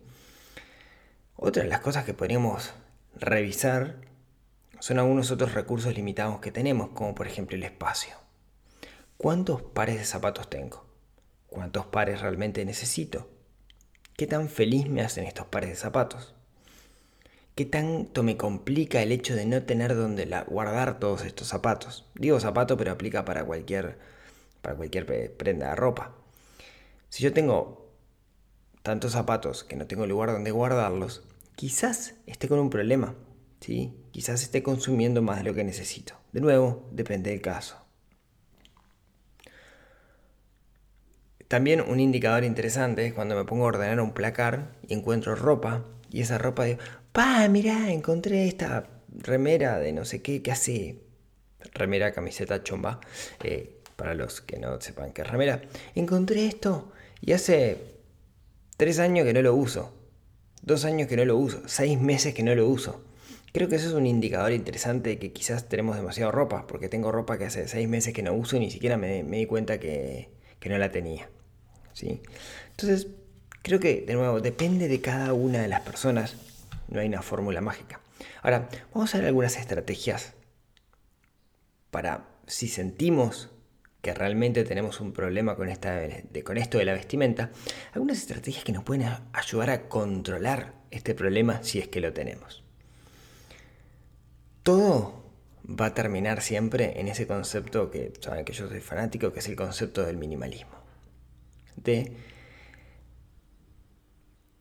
Otra 1.37 1.63
de 1.63 1.69
las 1.69 1.79
cosas 1.79 2.03
que 2.03 2.13
podríamos 2.13 2.73
revisar 3.15 3.95
son 4.79 4.99
algunos 4.99 5.31
otros 5.31 5.53
recursos 5.53 5.95
limitados 5.95 6.39
que 6.39 6.51
tenemos, 6.51 6.89
como 6.89 7.15
por 7.15 7.27
ejemplo 7.27 7.55
el 7.55 7.63
espacio. 7.63 8.15
¿Cuántos 9.21 9.61
pares 9.61 9.97
de 9.97 10.05
zapatos 10.05 10.49
tengo? 10.49 10.85
¿Cuántos 11.47 11.85
pares 11.85 12.21
realmente 12.21 12.63
necesito? 12.63 13.27
¿Qué 14.15 14.27
tan 14.27 14.47
feliz 14.47 14.87
me 14.87 15.01
hacen 15.01 15.25
estos 15.25 15.45
pares 15.47 15.71
de 15.71 15.75
zapatos? 15.75 16.35
¿Qué 17.53 17.65
tanto 17.65 18.23
me 18.23 18.37
complica 18.37 19.01
el 19.01 19.11
hecho 19.11 19.35
de 19.35 19.45
no 19.45 19.61
tener 19.63 19.93
donde 19.93 20.25
guardar 20.47 21.01
todos 21.01 21.25
estos 21.25 21.49
zapatos? 21.49 22.09
Digo 22.15 22.39
zapato, 22.39 22.77
pero 22.77 22.93
aplica 22.93 23.25
para 23.25 23.43
cualquier, 23.43 23.97
para 24.61 24.77
cualquier 24.77 25.35
prenda 25.35 25.71
de 25.71 25.75
ropa. 25.75 26.15
Si 27.09 27.21
yo 27.21 27.33
tengo 27.33 27.91
tantos 28.83 29.11
zapatos 29.11 29.65
que 29.65 29.75
no 29.75 29.85
tengo 29.85 30.07
lugar 30.07 30.31
donde 30.31 30.51
guardarlos, 30.51 31.23
quizás 31.57 32.15
esté 32.25 32.47
con 32.47 32.59
un 32.59 32.69
problema. 32.69 33.15
¿sí? 33.59 33.93
Quizás 34.11 34.43
esté 34.43 34.63
consumiendo 34.63 35.21
más 35.21 35.39
de 35.39 35.43
lo 35.43 35.53
que 35.53 35.65
necesito. 35.65 36.13
De 36.31 36.39
nuevo, 36.39 36.87
depende 36.93 37.31
del 37.31 37.41
caso. 37.41 37.88
También 41.49 41.81
un 41.81 41.99
indicador 41.99 42.43
interesante 42.43 43.07
es 43.07 43.13
cuando 43.13 43.35
me 43.35 43.43
pongo 43.43 43.65
a 43.65 43.69
ordenar 43.69 43.99
un 43.99 44.13
placar 44.13 44.75
y 44.87 44.93
encuentro 44.93 45.35
ropa 45.35 45.83
y 46.11 46.21
esa 46.21 46.37
ropa 46.37 46.65
digo, 46.65 46.79
pa, 47.11 47.47
mirá, 47.49 47.91
encontré 47.91 48.47
esta 48.47 48.87
remera 49.11 49.79
de 49.79 49.91
no 49.91 50.05
sé 50.05 50.21
qué, 50.21 50.43
que 50.43 50.51
hace 50.51 50.99
remera, 51.73 52.11
camiseta, 52.11 52.63
chomba, 52.63 52.99
eh, 53.43 53.81
para 53.95 54.13
los 54.13 54.41
que 54.41 54.59
no 54.59 54.79
sepan 54.79 55.11
qué 55.11 55.23
es 55.23 55.27
remera. 55.27 55.61
Encontré 55.95 56.45
esto 56.45 56.91
y 57.19 57.33
hace 57.33 57.77
tres 58.77 58.99
años 58.99 59.25
que 59.25 59.33
no 59.33 59.41
lo 59.41 59.55
uso, 59.55 59.91
dos 60.61 60.85
años 60.85 61.07
que 61.07 61.17
no 61.17 61.25
lo 61.25 61.35
uso, 61.35 61.63
seis 61.67 61.99
meses 61.99 62.35
que 62.35 62.43
no 62.43 62.53
lo 62.53 62.67
uso. 62.67 63.03
Creo 63.53 63.67
que 63.67 63.77
eso 63.77 63.87
es 63.87 63.95
un 63.95 64.05
indicador 64.05 64.51
interesante 64.51 65.09
de 65.09 65.17
que 65.17 65.33
quizás 65.33 65.67
tenemos 65.67 65.95
demasiada 65.95 66.31
ropa, 66.31 66.67
porque 66.67 66.89
tengo 66.89 67.11
ropa 67.11 67.39
que 67.39 67.45
hace 67.45 67.67
seis 67.67 67.89
meses 67.89 68.13
que 68.13 68.21
no 68.21 68.33
uso 68.33 68.55
y 68.55 68.59
ni 68.59 68.69
siquiera 68.69 68.97
me, 68.97 69.23
di 69.23 69.47
cuenta 69.47 69.79
que, 69.79 70.29
que, 70.59 70.69
no 70.69 70.77
la 70.77 70.91
tenía. 70.91 71.27
Entonces, 72.01 73.07
creo 73.61 73.79
que, 73.79 74.01
de 74.01 74.13
nuevo, 74.13 74.39
depende 74.41 74.87
de 74.87 75.01
cada 75.01 75.33
una 75.33 75.61
de 75.61 75.67
las 75.67 75.81
personas 75.81 76.35
no 76.87 76.99
hay 76.99 77.07
una 77.07 77.21
fórmula 77.21 77.61
mágica. 77.61 77.99
Ahora, 78.41 78.69
vamos 78.93 79.13
a 79.13 79.17
ver 79.19 79.27
algunas 79.27 79.57
estrategias 79.57 80.33
para 81.91 82.25
si 82.47 82.67
sentimos 82.67 83.49
que 84.01 84.13
realmente 84.13 84.63
tenemos 84.63 85.01
un 85.01 85.11
problema 85.11 85.55
con, 85.55 85.69
esta, 85.69 86.01
con 86.43 86.57
esto 86.57 86.77
de 86.77 86.85
la 86.85 86.93
vestimenta, 86.93 87.51
algunas 87.93 88.17
estrategias 88.17 88.63
que 88.63 88.71
nos 88.71 88.83
pueden 88.83 89.09
ayudar 89.33 89.69
a 89.69 89.89
controlar 89.89 90.73
este 90.89 91.13
problema 91.13 91.61
si 91.63 91.79
es 91.79 91.87
que 91.87 91.99
lo 91.99 92.13
tenemos. 92.13 92.63
todo 94.63 95.19
va 95.69 95.87
a 95.87 95.93
terminar 95.93 96.41
siempre 96.41 96.99
en 96.99 97.07
ese 97.07 97.27
concepto 97.27 97.91
que 97.91 98.13
saben 98.19 98.45
que 98.45 98.53
yo 98.53 98.67
soy 98.67 98.79
fanático, 98.79 99.31
que 99.33 99.39
es 99.39 99.47
el 99.47 99.55
concepto 99.55 100.03
del 100.03 100.17
minimalismo. 100.17 100.78
De 101.83 102.15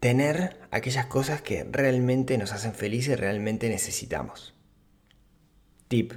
tener 0.00 0.60
aquellas 0.70 1.06
cosas 1.06 1.42
que 1.42 1.64
realmente 1.64 2.38
nos 2.38 2.52
hacen 2.52 2.74
felices 2.74 3.14
y 3.14 3.16
realmente 3.16 3.68
necesitamos. 3.68 4.54
Tip, 5.88 6.12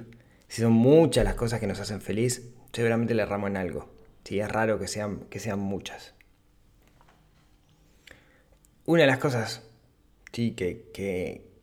si 0.48 0.62
son 0.62 0.72
muchas 0.72 1.24
las 1.24 1.34
cosas 1.34 1.60
que 1.60 1.66
nos 1.66 1.80
hacen 1.80 2.00
feliz, 2.00 2.50
seguramente 2.72 3.14
le 3.14 3.22
erramos 3.22 3.50
en 3.50 3.56
algo. 3.56 3.92
Si 4.24 4.38
es 4.38 4.48
raro 4.48 4.78
que 4.78 4.86
sean, 4.86 5.20
que 5.30 5.40
sean 5.40 5.58
muchas. 5.58 6.14
Una 8.84 9.02
de 9.02 9.08
las 9.08 9.18
cosas 9.18 9.62
sí, 10.32 10.52
que, 10.52 10.90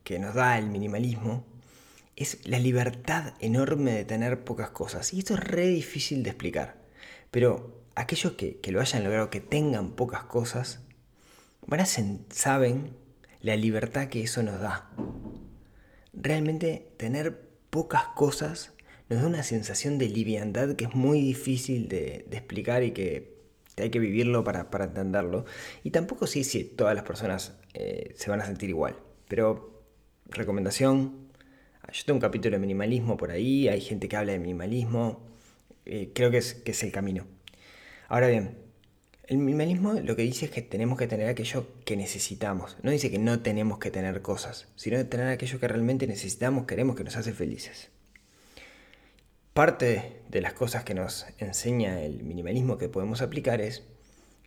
que 0.04 0.20
nos 0.20 0.34
da 0.36 0.58
el 0.58 0.68
minimalismo 0.68 1.46
es 2.16 2.46
la 2.46 2.60
libertad 2.60 3.34
enorme 3.40 3.94
de 3.94 4.06
tener 4.06 4.44
pocas 4.44 4.72
cosas. 4.72 5.14
Y 5.14 5.20
esto 5.20 5.36
es 5.36 5.40
re 5.40 5.68
difícil 5.68 6.24
de 6.24 6.32
explicar. 6.32 6.76
Pero 7.32 7.79
aquellos 8.00 8.34
que, 8.34 8.60
lo 8.72 8.80
hayan 8.80 9.04
logrado, 9.04 9.30
que 9.30 9.42
tengan 9.42 9.92
pocas 9.92 10.24
cosas, 10.24 10.80
van 11.68 11.82
a 11.82 11.86
saben 11.86 12.92
la 13.42 13.56
libertad 13.58 14.08
que 14.08 14.24
eso 14.24 14.42
nos 14.42 14.60
da. 14.62 14.90
Realmente 16.14 16.94
tener 16.98 17.50
pocas 17.70 18.06
cosas 18.16 18.72
nos 19.10 19.22
da 19.22 19.28
una 19.28 19.44
sensación 19.44 19.98
de 19.98 20.08
liviandad 20.08 20.76
que 20.76 20.86
es 20.86 20.96
muy 20.96 21.22
difícil 21.22 21.90
de, 21.90 22.26
explicar 22.32 22.84
y 22.84 22.92
que 22.92 23.38
hay 23.76 23.90
que 23.90 24.00
vivirlo 24.00 24.46
para, 24.46 24.68
entenderlo. 24.84 25.46
Y 25.84 25.92
tampoco 25.92 26.26
sé 26.26 26.44
si 26.46 26.64
todas 26.64 26.96
las 26.96 27.04
personas 27.04 27.58
eh, 27.74 28.14
se 28.16 28.30
van 28.30 28.42
a 28.42 28.46
sentir 28.46 28.70
igual. 28.70 28.96
Pero 29.28 29.84
recomendación, 30.28 31.30
yo 31.92 32.06
tengo 32.06 32.16
un 32.16 32.22
capítulo 32.22 32.56
de 32.56 32.60
minimalismo 32.60 33.18
por 33.18 33.32
ahí, 33.32 33.68
hay 33.68 33.82
gente 33.82 34.08
que 34.08 34.16
habla 34.16 34.32
de 34.32 34.40
minimalismo, 34.40 35.28
eh, 35.86 36.12
creo 36.14 36.32
que 36.32 36.38
es, 36.38 36.54
que 36.54 36.72
es 36.72 36.84
el 36.84 36.92
camino. 36.92 37.26
Ahora 38.10 38.28
bien, 38.28 38.58
el 39.28 39.38
minimalismo 39.38 39.94
lo 39.94 40.16
que 40.16 40.24
dice 40.24 40.46
es 40.46 40.52
que 40.52 40.64
tenemos 40.64 40.98
que 40.98 41.08
tener 41.08 41.30
aquello 41.30 41.68
que 41.86 41.96
necesitamos. 41.96 42.76
No 42.82 42.90
dice 42.90 43.12
que 43.12 43.20
no 43.20 43.42
tenemos 43.42 43.78
que 43.78 43.92
tener 43.92 44.24
cosas, 44.24 44.68
sino 44.76 45.06
tener 45.06 45.28
aquello 45.28 45.60
que 45.60 45.68
realmente 45.68 46.08
necesitamos, 46.08 46.66
queremos, 46.66 46.96
que 46.96 47.04
nos 47.04 47.16
hace 47.16 47.34
felices. 47.34 47.92
Parte 49.54 50.24
de 50.28 50.42
las 50.42 50.54
cosas 50.54 50.84
que 50.84 50.96
nos 50.96 51.28
enseña 51.38 52.02
el 52.02 52.24
minimalismo 52.24 52.80
que 52.80 52.90
podemos 52.90 53.22
aplicar 53.22 53.62
es 53.62 53.84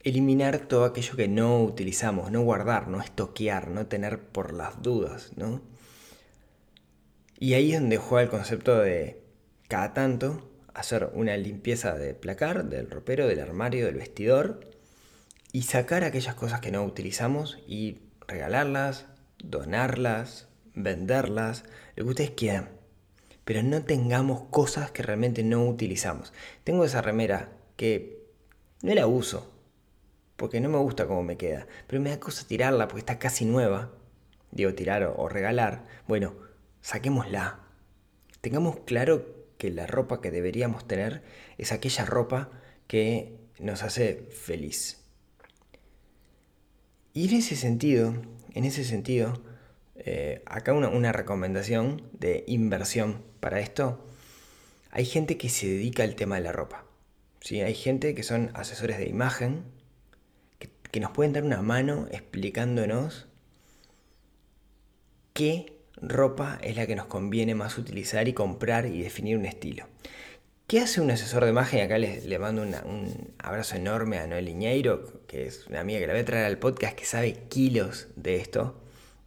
eliminar 0.02 0.58
todo 0.58 0.84
aquello 0.84 1.14
que 1.14 1.28
no 1.28 1.62
utilizamos, 1.62 2.32
no 2.32 2.42
guardar, 2.42 2.88
no 2.88 3.00
estoquear, 3.00 3.68
no 3.68 3.86
tener 3.86 4.18
por 4.18 4.52
las 4.52 4.82
dudas, 4.82 5.30
¿no? 5.36 5.62
Y 7.38 7.54
ahí 7.54 7.72
es 7.72 7.80
donde 7.80 7.98
juega 7.98 8.24
el 8.24 8.30
concepto 8.30 8.76
de 8.80 9.22
cada 9.68 9.94
tanto 9.94 10.51
hacer 10.74 11.10
una 11.14 11.36
limpieza 11.36 11.94
de 11.94 12.14
placar, 12.14 12.64
del 12.64 12.90
ropero, 12.90 13.26
del 13.26 13.40
armario, 13.40 13.86
del 13.86 13.96
vestidor 13.96 14.60
y 15.52 15.62
sacar 15.62 16.04
aquellas 16.04 16.34
cosas 16.34 16.60
que 16.60 16.70
no 16.70 16.82
utilizamos 16.84 17.58
y 17.66 17.98
regalarlas, 18.26 19.06
donarlas, 19.42 20.48
venderlas, 20.74 21.64
lo 21.96 22.04
que 22.04 22.10
ustedes 22.10 22.30
quieran. 22.30 22.70
Pero 23.44 23.62
no 23.62 23.82
tengamos 23.82 24.44
cosas 24.50 24.90
que 24.92 25.02
realmente 25.02 25.42
no 25.42 25.66
utilizamos. 25.66 26.32
Tengo 26.64 26.84
esa 26.84 27.02
remera 27.02 27.50
que 27.76 28.22
no 28.82 28.94
la 28.94 29.06
uso 29.06 29.52
porque 30.36 30.60
no 30.60 30.68
me 30.68 30.78
gusta 30.78 31.06
cómo 31.06 31.22
me 31.22 31.36
queda, 31.36 31.66
pero 31.86 32.00
me 32.00 32.10
da 32.10 32.18
cosa 32.18 32.46
tirarla 32.46 32.88
porque 32.88 33.00
está 33.00 33.18
casi 33.18 33.44
nueva. 33.44 33.92
Digo, 34.50 34.74
tirar 34.74 35.02
o, 35.04 35.14
o 35.16 35.28
regalar. 35.28 35.86
Bueno, 36.08 36.34
saquémosla. 36.80 37.60
Tengamos 38.40 38.80
claro 38.80 39.41
que 39.62 39.70
la 39.70 39.86
ropa 39.86 40.20
que 40.20 40.32
deberíamos 40.32 40.88
tener 40.88 41.22
es 41.56 41.70
aquella 41.70 42.04
ropa 42.04 42.50
que 42.88 43.38
nos 43.60 43.84
hace 43.84 44.26
feliz. 44.32 45.04
Y 47.14 47.28
en 47.28 47.36
ese 47.36 47.54
sentido, 47.54 48.12
en 48.54 48.64
ese 48.64 48.82
sentido, 48.82 49.40
eh, 49.94 50.42
acá 50.46 50.72
una, 50.72 51.12
recomendación 51.12 52.02
de 52.10 52.42
inversión 52.48 53.22
para 53.38 53.60
esto. 53.60 54.04
Hay 54.90 55.04
gente 55.04 55.38
que 55.38 55.48
se 55.48 55.68
dedica 55.68 56.02
al 56.02 56.16
tema 56.16 56.34
de 56.34 56.42
la 56.42 56.50
ropa. 56.50 56.84
¿sí? 57.40 57.60
Hay 57.60 57.76
gente 57.76 58.16
que 58.16 58.24
son 58.24 58.50
asesores 58.54 58.98
de 58.98 59.06
imagen, 59.06 59.62
que, 60.58 60.70
que 60.90 60.98
nos 60.98 61.12
pueden 61.12 61.34
dar 61.34 61.44
una 61.44 61.62
mano 61.62 62.08
explicándonos 62.10 63.28
qué 65.34 65.81
ropa 66.02 66.58
es 66.62 66.76
la 66.76 66.86
que 66.86 66.96
nos 66.96 67.06
conviene 67.06 67.54
más 67.54 67.78
utilizar 67.78 68.28
y 68.28 68.32
comprar 68.32 68.86
y 68.86 69.02
definir 69.02 69.36
un 69.36 69.46
estilo. 69.46 69.86
¿Qué 70.66 70.80
hace 70.80 71.00
un 71.00 71.10
asesor 71.10 71.44
de 71.44 71.50
imagen? 71.50 71.82
Acá 71.82 71.98
le, 71.98 72.38
mando 72.38 72.62
un 72.62 73.34
abrazo 73.38 73.76
enorme 73.76 74.18
a 74.18 74.26
Noel 74.26 74.48
Iñeiro, 74.48 75.26
que 75.26 75.46
es 75.46 75.66
una 75.66 75.80
amiga 75.80 76.00
que 76.00 76.06
la 76.06 76.14
voy 76.14 76.22
a 76.22 76.24
traer 76.24 76.46
al 76.46 76.58
podcast, 76.58 76.96
que 76.96 77.04
sabe 77.04 77.34
kilos 77.48 78.08
de 78.16 78.36
esto, 78.36 78.80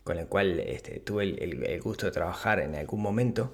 con 0.04 0.18
la 0.18 0.26
cual 0.26 0.60
este, 0.60 1.00
tuve 1.00 1.24
el, 1.24 1.82
gusto 1.82 2.08
de 2.08 2.12
trabajar 2.12 2.60
en 2.60 2.76
algún 2.76 3.02
momento. 3.02 3.54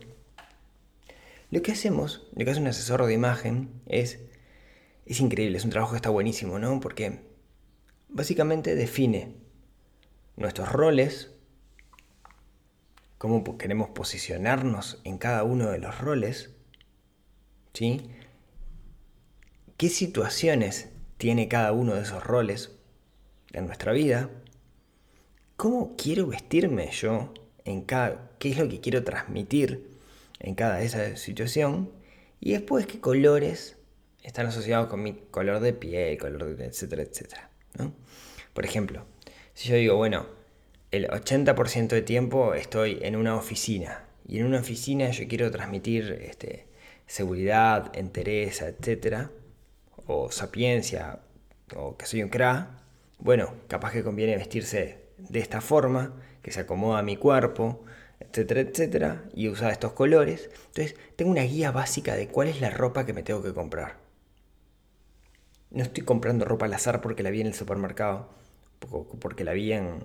Lo 1.49 1.61
que 1.61 1.73
hacemos, 1.73 2.27
lo 2.33 2.45
que 2.45 2.51
hace 2.51 2.61
un 2.61 2.67
asesor 2.67 3.05
de 3.05 3.13
imagen 3.13 3.69
es, 3.87 4.19
es 5.05 5.19
increíble, 5.19 5.57
es 5.57 5.65
un 5.65 5.71
trabajo 5.71 5.91
que 5.91 5.97
está 5.97 6.09
buenísimo, 6.09 6.59
¿no? 6.59 6.79
Porque 6.79 7.19
básicamente 8.07 8.73
define 8.73 9.35
nuestros 10.37 10.71
roles, 10.71 11.30
cómo 13.21 13.55
queremos 13.55 13.89
posicionarnos 13.89 14.99
en 15.03 15.19
cada 15.19 15.43
uno 15.43 15.69
de 15.69 15.77
los 15.77 15.99
roles, 15.99 16.49
¿sí? 17.71 18.09
¿Qué 19.77 19.89
situaciones 19.89 20.89
tiene 21.17 21.47
cada 21.47 21.71
uno 21.71 21.93
de 21.93 22.01
esos 22.01 22.23
roles 22.23 22.71
en 23.53 23.67
nuestra 23.67 23.91
vida? 23.91 24.31
¿Cómo 25.55 25.95
quiero 25.97 26.25
vestirme 26.25 26.89
yo 26.89 27.31
en 27.63 27.81
cada, 27.81 28.31
qué 28.39 28.49
es 28.49 28.57
lo 28.57 28.67
que 28.67 28.81
quiero 28.81 29.03
transmitir 29.03 29.99
en 30.39 30.55
cada 30.55 30.81
esa 30.81 31.15
situación? 31.15 31.91
Y 32.39 32.53
después 32.53 32.87
qué 32.87 32.99
colores 32.99 33.77
están 34.23 34.47
asociados 34.47 34.87
con 34.87 35.03
mi 35.03 35.13
color 35.29 35.59
de 35.59 35.73
piel, 35.73 36.17
color 36.17 36.59
etcétera, 36.59 37.03
etcétera. 37.03 37.51
Por 38.55 38.65
ejemplo, 38.65 39.05
si 39.53 39.69
yo 39.69 39.75
digo, 39.75 39.95
bueno, 39.95 40.40
el 40.91 41.07
80% 41.07 41.87
de 41.87 42.01
tiempo 42.01 42.53
estoy 42.53 42.99
en 43.01 43.15
una 43.15 43.35
oficina. 43.35 44.05
Y 44.27 44.39
en 44.39 44.45
una 44.45 44.59
oficina 44.59 45.09
yo 45.09 45.27
quiero 45.27 45.49
transmitir 45.49 46.19
este, 46.21 46.67
seguridad, 47.07 47.91
entereza, 47.97 48.67
etc. 48.67 49.29
O 50.05 50.31
sapiencia, 50.31 51.19
o 51.75 51.97
que 51.97 52.05
soy 52.05 52.23
un 52.23 52.29
cra. 52.29 52.77
Bueno, 53.19 53.53
capaz 53.67 53.93
que 53.93 54.03
conviene 54.03 54.35
vestirse 54.35 54.99
de 55.17 55.39
esta 55.39 55.61
forma, 55.61 56.13
que 56.41 56.51
se 56.51 56.61
acomoda 56.61 56.99
a 56.99 57.03
mi 57.03 57.15
cuerpo, 57.15 57.85
etcétera, 58.19 58.61
etcétera, 58.61 59.23
y 59.33 59.47
usar 59.47 59.71
estos 59.71 59.93
colores. 59.93 60.49
Entonces, 60.67 60.95
tengo 61.15 61.31
una 61.31 61.43
guía 61.43 61.71
básica 61.71 62.15
de 62.15 62.27
cuál 62.27 62.49
es 62.49 62.59
la 62.61 62.69
ropa 62.69 63.05
que 63.05 63.13
me 63.13 63.23
tengo 63.23 63.41
que 63.43 63.53
comprar. 63.53 63.97
No 65.69 65.83
estoy 65.83 66.03
comprando 66.03 66.43
ropa 66.43 66.65
al 66.65 66.73
azar 66.73 67.01
porque 67.01 67.23
la 67.23 67.29
vi 67.29 67.41
en 67.41 67.47
el 67.47 67.53
supermercado, 67.53 68.29
porque 69.19 69.43
la 69.45 69.53
vi 69.53 69.71
en, 69.73 70.03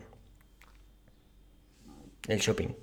el 2.28 2.40
shopping. 2.40 2.74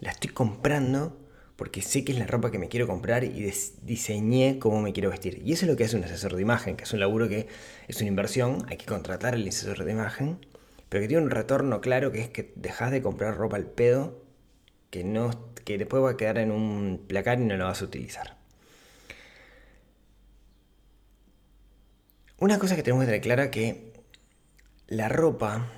La 0.00 0.10
estoy 0.10 0.30
comprando 0.30 1.18
porque 1.56 1.82
sé 1.82 2.04
que 2.04 2.12
es 2.12 2.18
la 2.18 2.26
ropa 2.26 2.50
que 2.50 2.58
me 2.58 2.68
quiero 2.68 2.86
comprar 2.86 3.24
y 3.24 3.52
diseñé 3.82 4.58
cómo 4.58 4.80
me 4.80 4.92
quiero 4.92 5.10
vestir. 5.10 5.40
Y 5.44 5.52
eso 5.52 5.66
es 5.66 5.70
lo 5.70 5.76
que 5.76 5.84
hace 5.84 5.96
un 5.96 6.04
asesor 6.04 6.34
de 6.34 6.42
imagen, 6.42 6.76
que 6.76 6.84
es 6.84 6.92
un 6.92 7.00
laburo 7.00 7.28
que 7.28 7.46
es 7.86 8.00
una 8.00 8.08
inversión, 8.08 8.66
hay 8.68 8.76
que 8.76 8.86
contratar 8.86 9.34
al 9.34 9.46
asesor 9.46 9.84
de 9.84 9.92
imagen, 9.92 10.44
pero 10.88 11.02
que 11.02 11.08
tiene 11.08 11.22
un 11.22 11.30
retorno 11.30 11.80
claro 11.80 12.10
que 12.10 12.20
es 12.20 12.28
que 12.28 12.52
dejas 12.56 12.90
de 12.90 13.02
comprar 13.02 13.36
ropa 13.36 13.56
al 13.56 13.66
pedo 13.66 14.20
que, 14.90 15.04
no, 15.04 15.30
que 15.64 15.78
después 15.78 16.02
va 16.02 16.10
a 16.10 16.16
quedar 16.16 16.38
en 16.38 16.50
un 16.50 17.04
placar 17.06 17.40
y 17.40 17.44
no 17.44 17.56
lo 17.56 17.64
vas 17.64 17.82
a 17.82 17.84
utilizar. 17.84 18.36
Una 22.38 22.58
cosa 22.58 22.76
que 22.76 22.82
tenemos 22.82 23.02
que 23.02 23.06
tener 23.06 23.20
clara 23.20 23.50
que 23.50 23.92
la 24.88 25.08
ropa 25.08 25.70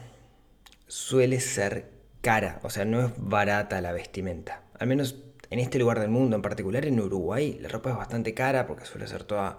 suele 0.86 1.40
ser 1.40 1.95
cara, 2.26 2.58
o 2.64 2.70
sea, 2.70 2.84
no 2.84 3.06
es 3.06 3.12
barata 3.18 3.80
la 3.80 3.92
vestimenta. 3.92 4.64
Al 4.80 4.88
menos 4.88 5.14
en 5.48 5.60
este 5.60 5.78
lugar 5.78 6.00
del 6.00 6.10
mundo, 6.10 6.34
en 6.34 6.42
particular 6.42 6.84
en 6.84 6.98
Uruguay, 6.98 7.56
la 7.60 7.68
ropa 7.68 7.90
es 7.90 7.96
bastante 7.96 8.34
cara 8.34 8.66
porque 8.66 8.84
suele 8.84 9.06
ser 9.06 9.22
toda 9.22 9.58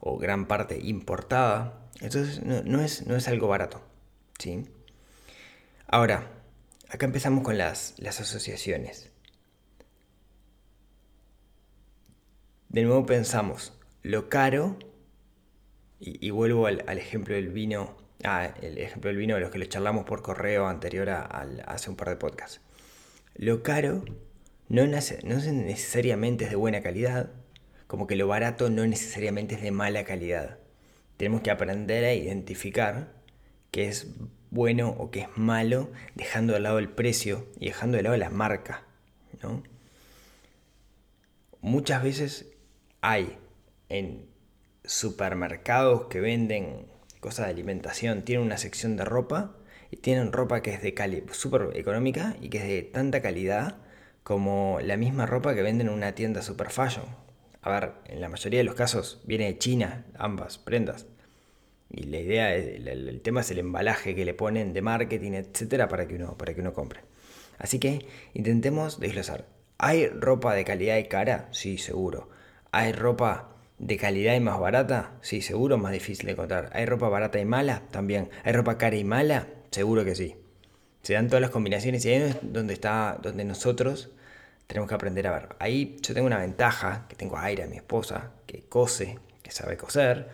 o 0.00 0.18
gran 0.18 0.46
parte 0.46 0.78
importada. 0.78 1.88
Entonces 2.02 2.42
no, 2.42 2.82
es, 2.82 3.06
no 3.06 3.16
es, 3.16 3.28
algo 3.28 3.48
barato. 3.48 3.80
¿sí? 4.38 4.66
Ahora, 5.86 6.28
acá 6.90 7.06
empezamos 7.06 7.42
con 7.42 7.56
las, 7.56 7.94
las 7.96 8.20
asociaciones. 8.20 9.10
De 12.68 12.82
nuevo 12.82 13.06
pensamos, 13.06 13.72
lo 14.02 14.28
caro, 14.28 14.78
y, 15.98 16.28
vuelvo 16.28 16.66
al, 16.66 16.84
al 16.88 16.98
ejemplo 16.98 17.34
del 17.34 17.48
vino 17.48 17.96
Ah, 18.28 18.52
el 18.60 18.78
ejemplo 18.78 19.08
del 19.08 19.18
vino 19.18 19.36
de 19.36 19.40
los 19.40 19.52
que 19.52 19.58
le 19.58 19.68
charlamos 19.68 20.04
por 20.04 20.20
correo 20.20 20.66
anterior 20.66 21.10
a, 21.10 21.22
hace 21.66 21.90
un 21.90 21.96
par 21.96 22.08
de 22.08 22.16
podcasts. 22.16 22.60
Lo 23.36 23.62
caro 23.62 24.04
no, 24.68 24.84
no 24.84 25.36
necesariamente 25.36 26.44
es 26.44 26.50
de 26.50 26.56
buena 26.56 26.82
calidad, 26.82 27.30
como 27.86 28.08
que 28.08 28.16
lo 28.16 28.26
barato 28.26 28.68
no 28.68 28.84
necesariamente 28.84 29.54
es 29.54 29.62
de 29.62 29.70
mala 29.70 30.02
calidad. 30.04 30.58
Tenemos 31.16 31.42
que 31.42 31.52
aprender 31.52 32.04
a 32.04 32.14
identificar 32.14 33.12
qué 33.70 33.86
es 33.86 34.08
bueno 34.50 34.88
o 34.98 35.12
qué 35.12 35.20
es 35.20 35.28
malo, 35.36 35.92
dejando 36.16 36.54
de 36.54 36.60
lado 36.60 36.80
el 36.80 36.88
precio 36.88 37.46
y 37.60 37.66
dejando 37.66 37.96
de 37.96 38.02
lado 38.02 38.16
la 38.16 38.30
marca. 38.30 38.82
Muchas 41.60 42.02
veces 42.02 42.52
hay 43.02 43.38
en 43.88 44.26
supermercados 44.84 46.06
que 46.06 46.20
venden 46.20 46.95
cosas 47.26 47.46
de 47.46 47.54
alimentación, 47.54 48.22
tienen 48.22 48.46
una 48.46 48.56
sección 48.56 48.96
de 48.96 49.04
ropa 49.04 49.56
y 49.90 49.96
tienen 49.96 50.30
ropa 50.30 50.62
que 50.62 50.72
es 50.72 50.80
de 50.80 51.24
súper 51.32 51.70
económica 51.74 52.36
y 52.40 52.50
que 52.50 52.58
es 52.58 52.64
de 52.68 52.82
tanta 52.82 53.20
calidad 53.20 53.78
como 54.22 54.78
la 54.80 54.96
misma 54.96 55.26
ropa 55.26 55.52
que 55.56 55.62
venden 55.62 55.88
en 55.88 55.92
una 55.92 56.14
tienda 56.14 56.40
super 56.40 56.70
fashion. 56.70 57.04
A 57.62 57.70
ver, 57.70 57.94
en 58.04 58.20
la 58.20 58.28
mayoría 58.28 58.60
de 58.60 58.64
los 58.64 58.76
casos 58.76 59.20
viene 59.24 59.46
de 59.46 59.58
China, 59.58 60.04
ambas 60.16 60.58
prendas. 60.58 61.06
Y 61.90 62.04
la 62.04 62.20
idea, 62.20 62.54
el, 62.54 62.86
el, 62.86 63.20
tema 63.22 63.40
es 63.40 63.50
el 63.50 63.58
embalaje 63.58 64.14
que 64.14 64.24
le 64.24 64.32
ponen 64.32 64.72
de 64.72 64.82
marketing, 64.82 65.32
etcétera, 65.32 65.88
para 65.88 66.06
que 66.06 66.14
uno, 66.14 66.38
para 66.38 66.54
que 66.54 66.60
uno 66.60 66.72
compre. 66.74 67.00
Así 67.58 67.80
que 67.80 68.06
intentemos 68.34 69.00
desglosar. 69.00 69.46
¿Hay 69.78 70.06
ropa 70.06 70.54
de 70.54 70.64
calidad 70.64 70.96
y 70.98 71.08
cara? 71.08 71.48
Sí, 71.50 71.76
seguro. 71.76 72.28
¿Hay 72.70 72.92
ropa 72.92 73.55
de 73.78 73.96
calidad 73.96 74.34
y 74.34 74.40
más 74.40 74.58
barata? 74.58 75.12
Sí, 75.20 75.42
seguro, 75.42 75.78
más 75.78 75.92
difícil 75.92 76.26
de 76.26 76.32
encontrar. 76.32 76.70
¿Hay 76.72 76.86
ropa 76.86 77.08
barata 77.08 77.38
y 77.38 77.44
mala? 77.44 77.82
También. 77.90 78.30
¿Hay 78.44 78.52
ropa 78.52 78.78
cara 78.78 78.96
y 78.96 79.04
mala? 79.04 79.48
Seguro 79.70 80.04
que 80.04 80.14
sí. 80.14 80.36
Se 81.02 81.14
dan 81.14 81.28
todas 81.28 81.40
las 81.40 81.50
combinaciones 81.50 82.04
y 82.04 82.10
ahí 82.10 82.22
es 82.22 82.36
donde 82.42 82.74
está, 82.74 83.18
donde 83.22 83.44
nosotros 83.44 84.10
tenemos 84.66 84.88
que 84.88 84.94
aprender 84.94 85.26
a 85.26 85.32
ver. 85.32 85.48
Ahí 85.58 85.96
yo 86.02 86.14
tengo 86.14 86.26
una 86.26 86.38
ventaja, 86.38 87.06
que 87.08 87.16
tengo 87.16 87.36
a 87.36 87.44
mi 87.44 87.76
esposa, 87.76 88.32
que 88.46 88.62
cose, 88.62 89.18
que 89.42 89.50
sabe 89.50 89.76
coser 89.76 90.28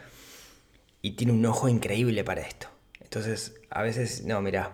y 1.02 1.12
tiene 1.12 1.32
un 1.32 1.44
ojo 1.44 1.68
increíble 1.68 2.24
para 2.24 2.42
esto. 2.42 2.68
Entonces, 3.00 3.60
a 3.68 3.82
veces, 3.82 4.24
no, 4.24 4.40
mira, 4.40 4.72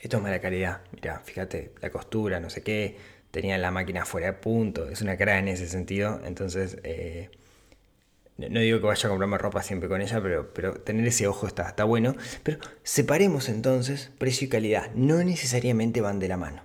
esto 0.00 0.16
es 0.16 0.22
mala 0.22 0.40
calidad. 0.40 0.80
Mira, 0.92 1.20
fíjate, 1.20 1.72
la 1.80 1.90
costura, 1.90 2.40
no 2.40 2.50
sé 2.50 2.62
qué, 2.62 2.98
tenía 3.34 3.58
la 3.58 3.72
máquina 3.72 4.06
fuera 4.06 4.28
de 4.28 4.32
punto. 4.34 4.88
Es 4.88 5.02
una 5.02 5.16
cara 5.16 5.38
en 5.38 5.48
ese 5.48 5.68
sentido. 5.68 6.20
Entonces, 6.24 6.78
eh, 6.84 7.30
no 8.38 8.60
digo 8.60 8.78
que 8.78 8.86
vaya 8.86 9.06
a 9.06 9.10
comprarme 9.10 9.36
ropa 9.38 9.62
siempre 9.62 9.88
con 9.88 10.00
ella, 10.00 10.22
pero, 10.22 10.54
pero 10.54 10.74
tener 10.74 11.04
ese 11.06 11.26
ojo 11.26 11.46
está, 11.48 11.68
está 11.68 11.82
bueno. 11.82 12.14
Pero 12.44 12.58
separemos 12.84 13.48
entonces 13.48 14.12
precio 14.18 14.46
y 14.46 14.48
calidad. 14.48 14.92
No 14.94 15.22
necesariamente 15.24 16.00
van 16.00 16.20
de 16.20 16.28
la 16.28 16.36
mano. 16.36 16.62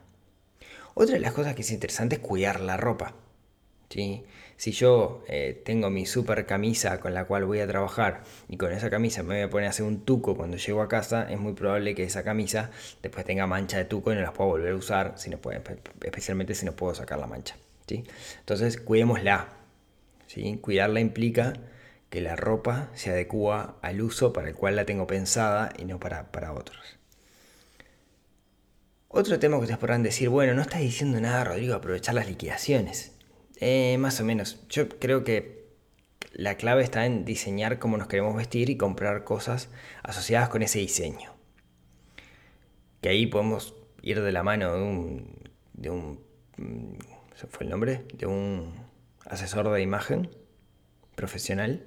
Otra 0.94 1.16
de 1.16 1.22
las 1.22 1.34
cosas 1.34 1.56
que 1.56 1.64
es 1.64 1.72
interesante 1.72 2.16
es 2.16 2.22
cuidar 2.22 2.60
la 2.62 2.78
ropa. 2.78 3.16
¿Sí? 3.90 4.24
Si 4.58 4.72
yo 4.72 5.24
eh, 5.28 5.62
tengo 5.64 5.90
mi 5.90 6.06
super 6.06 6.46
camisa 6.46 7.00
con 7.00 7.14
la 7.14 7.26
cual 7.26 7.46
voy 7.46 7.62
a 7.62 7.68
trabajar 7.68 8.24
y 8.50 8.58
con 8.58 8.74
esa 8.74 8.90
camisa 8.90 9.24
me 9.24 9.36
voy 9.36 9.44
a 9.44 9.50
poner 9.50 9.68
a 9.68 9.70
hacer 9.70 9.86
un 9.86 10.02
tuco 10.04 10.36
cuando 10.36 10.58
llego 10.58 10.82
a 10.82 10.90
casa, 10.90 11.32
es 11.32 11.40
muy 11.40 11.54
probable 11.54 11.96
que 11.96 12.04
esa 12.04 12.24
camisa 12.24 12.70
después 13.02 13.26
tenga 13.26 13.48
mancha 13.48 13.78
de 13.78 13.86
tuco 13.86 14.12
y 14.12 14.16
no 14.16 14.22
la 14.22 14.34
pueda 14.34 14.50
volver 14.50 14.74
a 14.74 14.76
usar, 14.76 15.14
si 15.16 15.30
no 15.30 15.40
especialmente 16.04 16.56
si 16.56 16.66
no 16.66 16.74
puedo 16.74 16.94
sacar 16.94 17.20
la 17.20 17.28
mancha. 17.28 17.56
¿sí? 17.88 18.04
Entonces, 18.40 18.82
cuidémosla. 18.82 19.48
¿sí? 20.28 20.60
Cuidarla 20.62 21.00
implica 21.00 21.54
que 22.10 22.22
la 22.22 22.36
ropa 22.36 22.90
se 22.96 23.12
adecua 23.12 23.78
al 23.82 24.02
uso 24.02 24.34
para 24.34 24.50
el 24.50 24.56
cual 24.56 24.76
la 24.76 24.86
tengo 24.86 25.08
pensada 25.08 25.72
y 25.78 25.86
no 25.86 26.00
para, 26.00 26.32
para 26.32 26.52
otros. 26.54 26.98
Otro 29.08 29.40
tema 29.40 29.58
que 29.58 29.62
ustedes 29.62 29.80
podrán 29.80 30.04
decir, 30.04 30.30
bueno, 30.30 30.54
no 30.54 30.62
estás 30.62 30.82
diciendo 30.82 31.20
nada, 31.22 31.44
Rodrigo, 31.44 31.76
aprovechar 31.76 32.14
las 32.16 32.28
liquidaciones. 32.28 33.14
Eh, 33.60 33.98
más 34.00 34.20
o 34.22 34.24
menos. 34.24 34.66
Yo 34.70 34.88
creo 34.88 35.24
que 35.24 35.68
la 36.32 36.56
clave 36.56 36.84
está 36.84 37.06
en 37.06 37.26
diseñar 37.26 37.78
cómo 37.78 37.98
nos 37.98 38.08
queremos 38.08 38.36
vestir 38.36 38.70
y 38.70 38.78
comprar 38.78 39.26
cosas 39.26 39.70
asociadas 40.02 40.48
con 40.50 40.62
ese 40.62 40.80
diseño. 40.80 41.34
Que 43.02 43.10
ahí 43.10 43.28
podemos 43.28 43.76
ir 44.02 44.22
de 44.22 44.32
la 44.32 44.44
mano 44.44 44.74
de 44.74 44.82
un, 44.82 45.50
de 45.74 45.90
un 45.90 46.20
mm, 46.58 46.98
¿se 47.36 47.48
fue 47.48 47.66
el 47.66 47.70
nombre? 47.70 48.06
De 48.14 48.26
un 48.26 48.74
asesor 49.26 49.70
de 49.70 49.82
imagen 49.82 50.30
profesional 51.16 51.86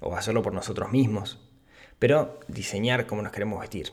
o 0.00 0.14
hacerlo 0.14 0.42
por 0.42 0.52
nosotros 0.52 0.92
mismos. 0.92 1.40
Pero 1.98 2.38
diseñar 2.48 3.06
cómo 3.06 3.22
nos 3.22 3.32
queremos 3.32 3.60
vestir. 3.60 3.90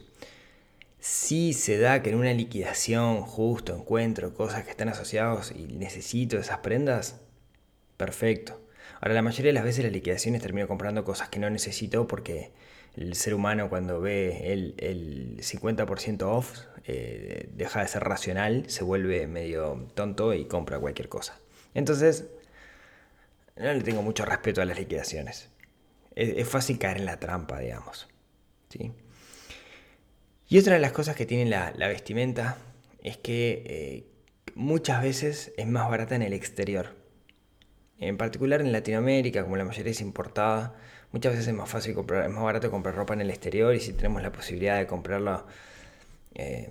Si 1.04 1.52
se 1.52 1.80
da 1.80 2.02
que 2.02 2.12
en 2.12 2.16
una 2.16 2.32
liquidación 2.32 3.24
justo 3.24 3.76
encuentro 3.76 4.34
cosas 4.34 4.64
que 4.64 4.70
están 4.70 4.88
asociadas 4.88 5.52
y 5.52 5.68
necesito 5.68 6.38
esas 6.38 6.60
prendas, 6.60 7.20
perfecto. 7.98 8.62
Ahora, 9.02 9.14
la 9.14 9.22
mayoría 9.22 9.50
de 9.50 9.54
las 9.54 9.66
veces 9.66 9.84
las 9.84 9.92
liquidaciones 9.92 10.42
termino 10.42 10.66
comprando 10.66 11.04
cosas 11.04 11.28
que 11.28 11.40
no 11.40 11.50
necesito 11.50 12.08
porque 12.08 12.54
el 12.96 13.16
ser 13.16 13.34
humano 13.34 13.68
cuando 13.68 14.00
ve 14.00 14.54
el, 14.54 15.36
50% 15.42 16.22
off 16.22 16.62
eh, 16.86 17.50
deja 17.54 17.82
de 17.82 17.90
ser 17.90 18.06
racional, 18.06 18.70
se 18.70 18.86
vuelve 18.86 19.28
medio 19.28 19.90
tonto 19.96 20.34
y 20.34 20.46
compra 20.46 20.80
cualquier 20.80 21.10
cosa. 21.10 21.38
Entonces, 21.74 22.30
no 23.58 23.74
le 23.74 23.82
tengo 23.82 24.04
mucho 24.04 24.24
respeto 24.24 24.62
a 24.62 24.66
las 24.66 24.80
liquidaciones. 24.80 25.50
Es, 26.16 26.30
es 26.38 26.48
fácil 26.48 26.80
caer 26.80 26.96
en 26.96 27.06
la 27.06 27.20
trampa, 27.20 27.60
digamos. 27.60 28.08
¿sí? 28.70 28.94
Y 30.54 30.60
otra 30.60 30.76
de 30.76 30.80
las 30.80 30.92
cosas 30.92 31.16
que 31.16 31.26
tiene 31.26 31.50
la, 31.50 31.72
vestimenta 31.88 32.58
es 33.02 33.18
que 33.18 33.64
eh, 33.66 34.06
muchas 34.54 35.02
veces 35.02 35.52
es 35.58 35.66
más 35.66 35.90
barata 35.90 36.14
en 36.16 36.22
el 36.22 36.32
exterior. 36.32 36.94
En 37.98 38.18
particular 38.18 38.62
en 38.62 38.72
Latinoamérica, 38.72 39.42
como 39.42 39.58
la 39.58 39.66
mayoría 39.66 39.92
es 39.92 40.00
importada, 40.00 40.76
muchas 41.12 41.32
veces 41.32 41.48
es 41.48 41.56
más 41.56 41.68
fácil 41.68 41.96
comprar, 41.96 42.26
es 42.26 42.32
más 42.32 42.44
barato 42.44 42.70
comprar 42.70 42.94
ropa 42.94 43.16
en 43.16 43.22
el 43.22 43.32
exterior 43.32 43.74
y 43.74 43.80
si 43.80 43.94
tenemos 43.94 44.22
la 44.22 44.32
posibilidad 44.32 44.78
de 44.78 44.86
comprarla, 44.86 45.48
eh, 46.36 46.70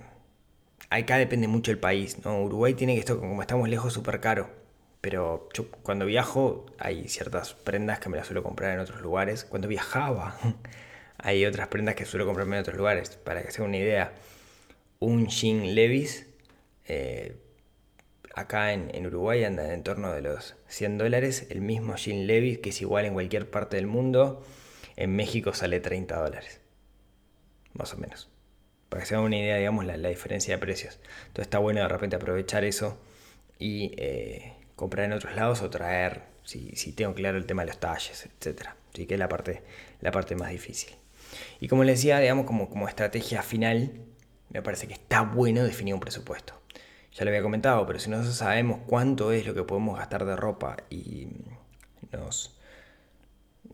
acá 0.89 1.17
depende 1.17 1.49
mucho 1.49 1.69
el 1.69 1.77
país. 1.77 2.15
Uruguay 2.23 2.75
tiene 2.75 2.93
que 2.93 3.01
esto, 3.01 3.19
como 3.19 3.41
estamos 3.41 3.67
lejos, 3.67 3.91
súper 3.91 4.21
caro. 4.21 4.49
Pero 5.01 5.49
yo 5.53 5.69
cuando 5.69 6.05
viajo 6.05 6.67
hay 6.79 7.09
ciertas 7.09 7.53
prendas 7.53 7.99
que 7.99 8.07
me 8.07 8.15
las 8.15 8.27
suelo 8.27 8.43
comprar 8.43 8.71
en 8.75 8.79
otros 8.79 9.01
lugares. 9.01 9.43
Cuando 9.43 9.67
viajaba 9.67 10.37
hay 11.23 11.45
otras 11.45 11.69
prendas 11.69 11.95
que 11.95 12.05
suelo 12.05 12.25
comprarme 12.25 12.57
en 12.57 12.61
otros 12.61 12.77
lugares. 12.77 13.11
Para 13.11 13.41
que 13.43 13.51
sea 13.51 13.63
una 13.63 13.77
idea, 13.77 14.13
un 14.99 15.27
jean 15.27 15.73
Levis 15.73 16.27
eh, 16.85 17.37
acá 18.35 18.73
en, 18.73 19.05
Uruguay 19.05 19.45
anda 19.45 19.73
en 19.73 19.83
torno 19.83 20.11
de 20.11 20.21
los 20.21 20.55
100 20.67 20.97
dólares. 20.97 21.47
El 21.49 21.61
mismo 21.61 21.95
jean 21.95 22.27
Levis, 22.27 22.59
que 22.59 22.69
es 22.69 22.81
igual 22.81 23.05
en 23.05 23.13
cualquier 23.13 23.49
parte 23.49 23.77
del 23.77 23.87
mundo, 23.87 24.45
en 24.97 25.15
México 25.15 25.53
sale 25.53 25.79
30 25.79 26.13
dólares. 26.21 26.59
Más 27.73 27.93
o 27.93 27.97
menos. 27.97 28.29
Para 28.89 29.01
que 29.03 29.07
se 29.07 29.15
haga 29.15 29.23
una 29.23 29.37
idea, 29.37 29.55
digamos, 29.55 29.85
la, 29.85 29.95
diferencia 30.09 30.55
de 30.55 30.59
precios. 30.59 30.99
Entonces 31.27 31.43
está 31.45 31.59
bueno 31.59 31.79
de 31.79 31.87
repente 31.87 32.17
aprovechar 32.17 32.65
eso 32.65 32.99
y 33.59 33.93
eh, 33.97 34.55
comprar 34.75 35.05
en 35.05 35.13
otros 35.13 35.35
lados 35.35 35.61
o 35.61 35.69
traer, 35.69 36.23
si, 36.43 36.75
si, 36.75 36.91
tengo 36.91 37.13
claro 37.15 37.37
el 37.37 37.45
tema 37.45 37.61
de 37.63 37.69
los 37.69 37.79
talles, 37.79 38.25
etc. 38.25 38.71
Así 38.91 39.05
que 39.07 39.13
es 39.13 39.19
la 39.19 39.29
parte, 39.29 39.63
la 40.01 40.11
parte 40.11 40.35
más 40.35 40.51
difícil. 40.51 40.93
Y 41.59 41.67
como 41.67 41.83
les 41.83 41.99
decía, 41.99 42.19
digamos, 42.19 42.45
como, 42.45 42.69
como 42.69 42.87
estrategia 42.87 43.41
final, 43.41 43.91
me 44.49 44.61
parece 44.61 44.87
que 44.87 44.93
está 44.93 45.21
bueno 45.21 45.63
definir 45.63 45.93
un 45.93 45.99
presupuesto. 45.99 46.53
Ya 47.13 47.25
lo 47.25 47.29
había 47.29 47.41
comentado, 47.41 47.85
pero 47.85 47.99
si 47.99 48.09
nosotros 48.09 48.35
sabemos 48.35 48.79
cuánto 48.87 49.31
es 49.31 49.45
lo 49.45 49.53
que 49.53 49.63
podemos 49.63 49.97
gastar 49.97 50.25
de 50.25 50.35
ropa 50.35 50.77
y 50.89 51.27
nos, 52.11 52.57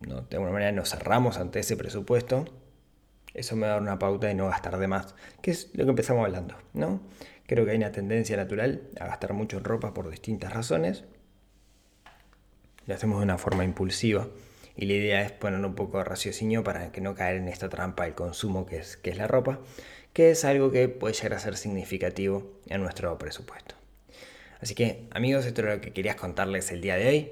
no, 0.02 0.22
de 0.22 0.36
alguna 0.36 0.52
manera 0.52 0.72
nos 0.72 0.89
cerramos 0.89 1.38
ante 1.38 1.60
ese 1.60 1.78
presupuesto, 1.78 2.45
eso 3.34 3.56
me 3.56 3.63
va 3.63 3.67
a 3.67 3.72
dar 3.74 3.82
una 3.82 4.00
pauta 4.00 4.28
de 4.28 4.36
no 4.36 4.48
gastar 4.48 4.78
de 4.78 4.88
más, 4.88 5.15
que 5.41 5.52
es 5.52 5.69
lo 5.74 5.86
que 5.86 5.91
empezamos 5.91 6.26
hablando, 6.26 6.56
¿no? 6.74 7.02
Creo 7.45 7.65
que 7.65 7.72
hay 7.72 7.78
una 7.78 7.91
tendencia 7.91 8.36
natural 8.38 8.84
a 9.00 9.08
gastar 9.08 9.34
mucho 9.34 9.58
en 9.58 9.63
ropa 9.63 9.93
por 9.93 10.10
distintas 10.10 10.54
razones. 10.54 11.04
Lo 12.86 12.93
hacemos 12.93 13.19
de 13.19 13.24
una 13.24 13.38
forma 13.38 13.63
impulsiva 13.63 14.28
y 14.79 14.85
la 14.85 14.93
idea 14.93 15.21
es 15.23 15.33
poner 15.33 15.63
un 15.65 15.75
poco 15.75 15.97
de 15.97 16.05
raciocinio 16.05 16.63
para 16.63 16.93
que 16.93 17.01
no 17.01 17.13
caer 17.13 17.35
en 17.35 17.49
esta 17.49 17.67
trampa 17.67 18.05
del 18.05 18.15
consumo 18.15 18.65
que 18.65 18.77
es, 18.77 18.95
que 18.95 19.09
es 19.09 19.17
la 19.17 19.27
ropa, 19.27 19.59
que 20.13 20.31
es 20.31 20.45
algo 20.45 20.71
que 20.71 20.87
puede 20.87 21.13
llegar 21.13 21.33
a 21.33 21.39
ser 21.39 21.57
significativo 21.57 22.49
en 22.67 22.81
nuestro 22.81 23.17
presupuesto. 23.17 23.75
Así 24.61 24.75
que 24.75 25.03
amigos, 25.11 25.45
esto 25.45 25.61
es 25.61 25.67
lo 25.67 25.81
que 25.81 25.91
quería 25.91 26.15
contarles 26.15 26.71
el 26.71 26.79
día 26.79 26.95
de 26.95 27.09
hoy. 27.09 27.31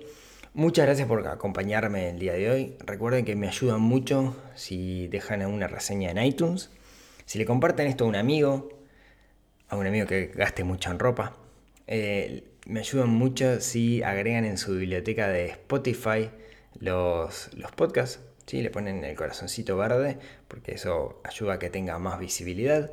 Muchas 0.53 0.87
gracias 0.87 1.07
por 1.07 1.25
acompañarme 1.25 2.09
el 2.09 2.19
día 2.19 2.33
de 2.33 2.51
hoy. 2.51 2.75
Recuerden 2.85 3.23
que 3.23 3.37
me 3.37 3.47
ayudan 3.47 3.79
mucho 3.79 4.35
si 4.55 5.07
dejan 5.07 5.45
una 5.45 5.67
reseña 5.67 6.11
en 6.11 6.17
iTunes, 6.17 6.69
si 7.25 7.39
le 7.39 7.45
comparten 7.45 7.87
esto 7.87 8.03
a 8.03 8.07
un 8.07 8.17
amigo, 8.17 8.67
a 9.69 9.77
un 9.77 9.87
amigo 9.87 10.05
que 10.05 10.27
gaste 10.35 10.65
mucho 10.65 10.91
en 10.91 10.99
ropa. 10.99 11.37
Eh, 11.87 12.43
me 12.65 12.81
ayudan 12.81 13.07
mucho 13.09 13.61
si 13.61 14.03
agregan 14.03 14.43
en 14.43 14.57
su 14.57 14.73
biblioteca 14.73 15.29
de 15.29 15.45
Spotify 15.45 16.29
los, 16.79 17.53
los 17.53 17.71
podcasts, 17.71 18.19
¿sí? 18.45 18.61
le 18.61 18.69
ponen 18.69 19.03
el 19.03 19.15
corazoncito 19.15 19.77
verde 19.77 20.17
porque 20.47 20.75
eso 20.75 21.21
ayuda 21.23 21.53
a 21.53 21.59
que 21.59 21.69
tenga 21.69 21.97
más 21.99 22.19
visibilidad. 22.19 22.91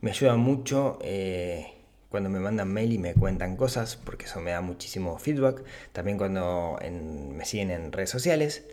Me 0.00 0.10
ayuda 0.10 0.36
mucho 0.36 0.98
eh, 1.02 1.74
cuando 2.08 2.30
me 2.30 2.40
mandan 2.40 2.72
mail 2.72 2.92
y 2.92 2.98
me 2.98 3.14
cuentan 3.14 3.56
cosas, 3.56 3.96
porque 3.96 4.26
eso 4.26 4.40
me 4.40 4.52
da 4.52 4.60
muchísimo 4.60 5.18
feedback. 5.18 5.62
También 5.92 6.18
cuando 6.18 6.78
me 6.80 7.44
siguen 7.44 7.70
en 7.70 7.92
redes 7.92 8.10
sociales. 8.10 8.64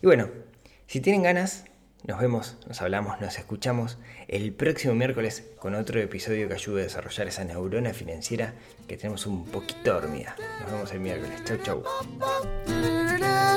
Y 0.00 0.06
bueno, 0.06 0.28
si 0.86 1.00
tienen 1.00 1.22
ganas, 1.22 1.64
nos 2.04 2.20
vemos, 2.20 2.56
nos 2.66 2.82
hablamos, 2.82 3.20
nos 3.20 3.38
escuchamos 3.38 3.98
el 4.26 4.52
próximo 4.52 4.94
miércoles 4.94 5.44
con 5.58 5.74
otro 5.74 6.00
episodio 6.00 6.48
que 6.48 6.54
ayude 6.54 6.80
a 6.80 6.84
desarrollar 6.84 7.28
esa 7.28 7.44
neurona 7.44 7.94
financiera 7.94 8.54
que 8.88 8.96
tenemos 8.96 9.26
un 9.26 9.46
poquito 9.46 9.94
dormida. 9.94 10.34
Nos 10.60 10.72
vemos 10.72 10.92
el 10.92 11.00
miércoles. 11.00 11.42
Chau, 11.44 11.58
chau. 11.62 11.82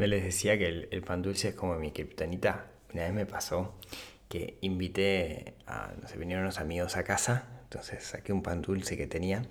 Cuando 0.00 0.16
les 0.16 0.24
decía 0.24 0.56
que 0.56 0.66
el, 0.66 1.02
pan 1.02 1.20
dulce 1.20 1.48
es 1.48 1.54
como 1.54 1.74
mi 1.74 1.92
kriptonita, 1.92 2.68
una 2.94 3.02
vez 3.02 3.12
me 3.12 3.26
pasó 3.26 3.74
que 4.30 4.56
invité 4.62 5.56
a, 5.66 5.92
no 5.92 6.08
vinieron 6.18 6.44
unos 6.44 6.58
amigos 6.58 6.96
a 6.96 7.04
casa, 7.04 7.44
entonces 7.64 8.02
saqué 8.02 8.32
un 8.32 8.42
pan 8.42 8.62
dulce 8.62 8.96
que 8.96 9.06
tenía 9.06 9.42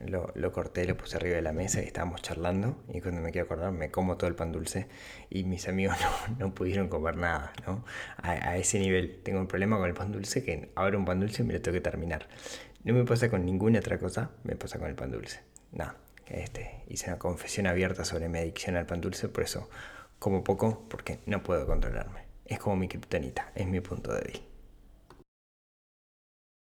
lo, 0.00 0.50
corté, 0.50 0.84
lo 0.84 0.96
puse 0.96 1.16
arriba 1.16 1.36
de 1.36 1.42
la 1.42 1.52
mesa 1.52 1.80
y 1.80 1.84
estábamos 1.84 2.22
charlando. 2.22 2.82
Y 2.92 3.00
cuando 3.00 3.20
me 3.20 3.30
quiero 3.30 3.44
acordar, 3.44 3.70
me 3.70 3.92
como 3.92 4.16
todo 4.16 4.26
el 4.26 4.34
pan 4.34 4.50
dulce. 4.50 4.88
Y 5.30 5.44
mis 5.44 5.68
amigos 5.68 5.96
no, 6.40 6.46
no 6.46 6.54
pudieron 6.56 6.88
comer 6.88 7.16
nada, 7.16 7.52
¿no? 7.64 7.84
A, 8.16 8.32
a, 8.32 8.56
ese 8.56 8.80
nivel. 8.80 9.20
Tengo 9.22 9.38
un 9.38 9.46
problema 9.46 9.76
con 9.78 9.86
el 9.86 9.94
pan 9.94 10.10
dulce 10.10 10.42
que 10.42 10.72
abro 10.74 10.98
un 10.98 11.04
pan 11.04 11.20
dulce 11.20 11.44
me 11.44 11.52
lo 11.52 11.62
tengo 11.62 11.76
que 11.76 11.82
terminar. 11.82 12.26
No 12.82 12.94
me 12.94 13.04
pasa 13.04 13.30
con 13.30 13.46
ninguna 13.46 13.78
otra 13.78 13.96
cosa, 14.00 14.32
me 14.42 14.56
pasa 14.56 14.80
con 14.80 14.88
el 14.88 14.96
pan 14.96 15.12
dulce. 15.12 15.38
Nada. 15.70 16.07
Este, 16.30 16.82
hice 16.88 17.08
una 17.08 17.18
confesión 17.18 17.66
abierta 17.66 18.04
sobre 18.04 18.28
mi 18.28 18.38
adicción 18.38 18.76
al 18.76 18.86
pan 18.86 19.00
dulce, 19.00 19.28
por 19.28 19.44
eso 19.44 19.68
como 20.18 20.44
poco, 20.44 20.84
porque 20.88 21.20
no 21.26 21.42
puedo 21.42 21.66
controlarme. 21.66 22.22
Es 22.44 22.58
como 22.58 22.76
mi 22.76 22.88
kriptonita, 22.88 23.52
es 23.54 23.66
mi 23.66 23.80
punto 23.80 24.12
débil. 24.12 24.47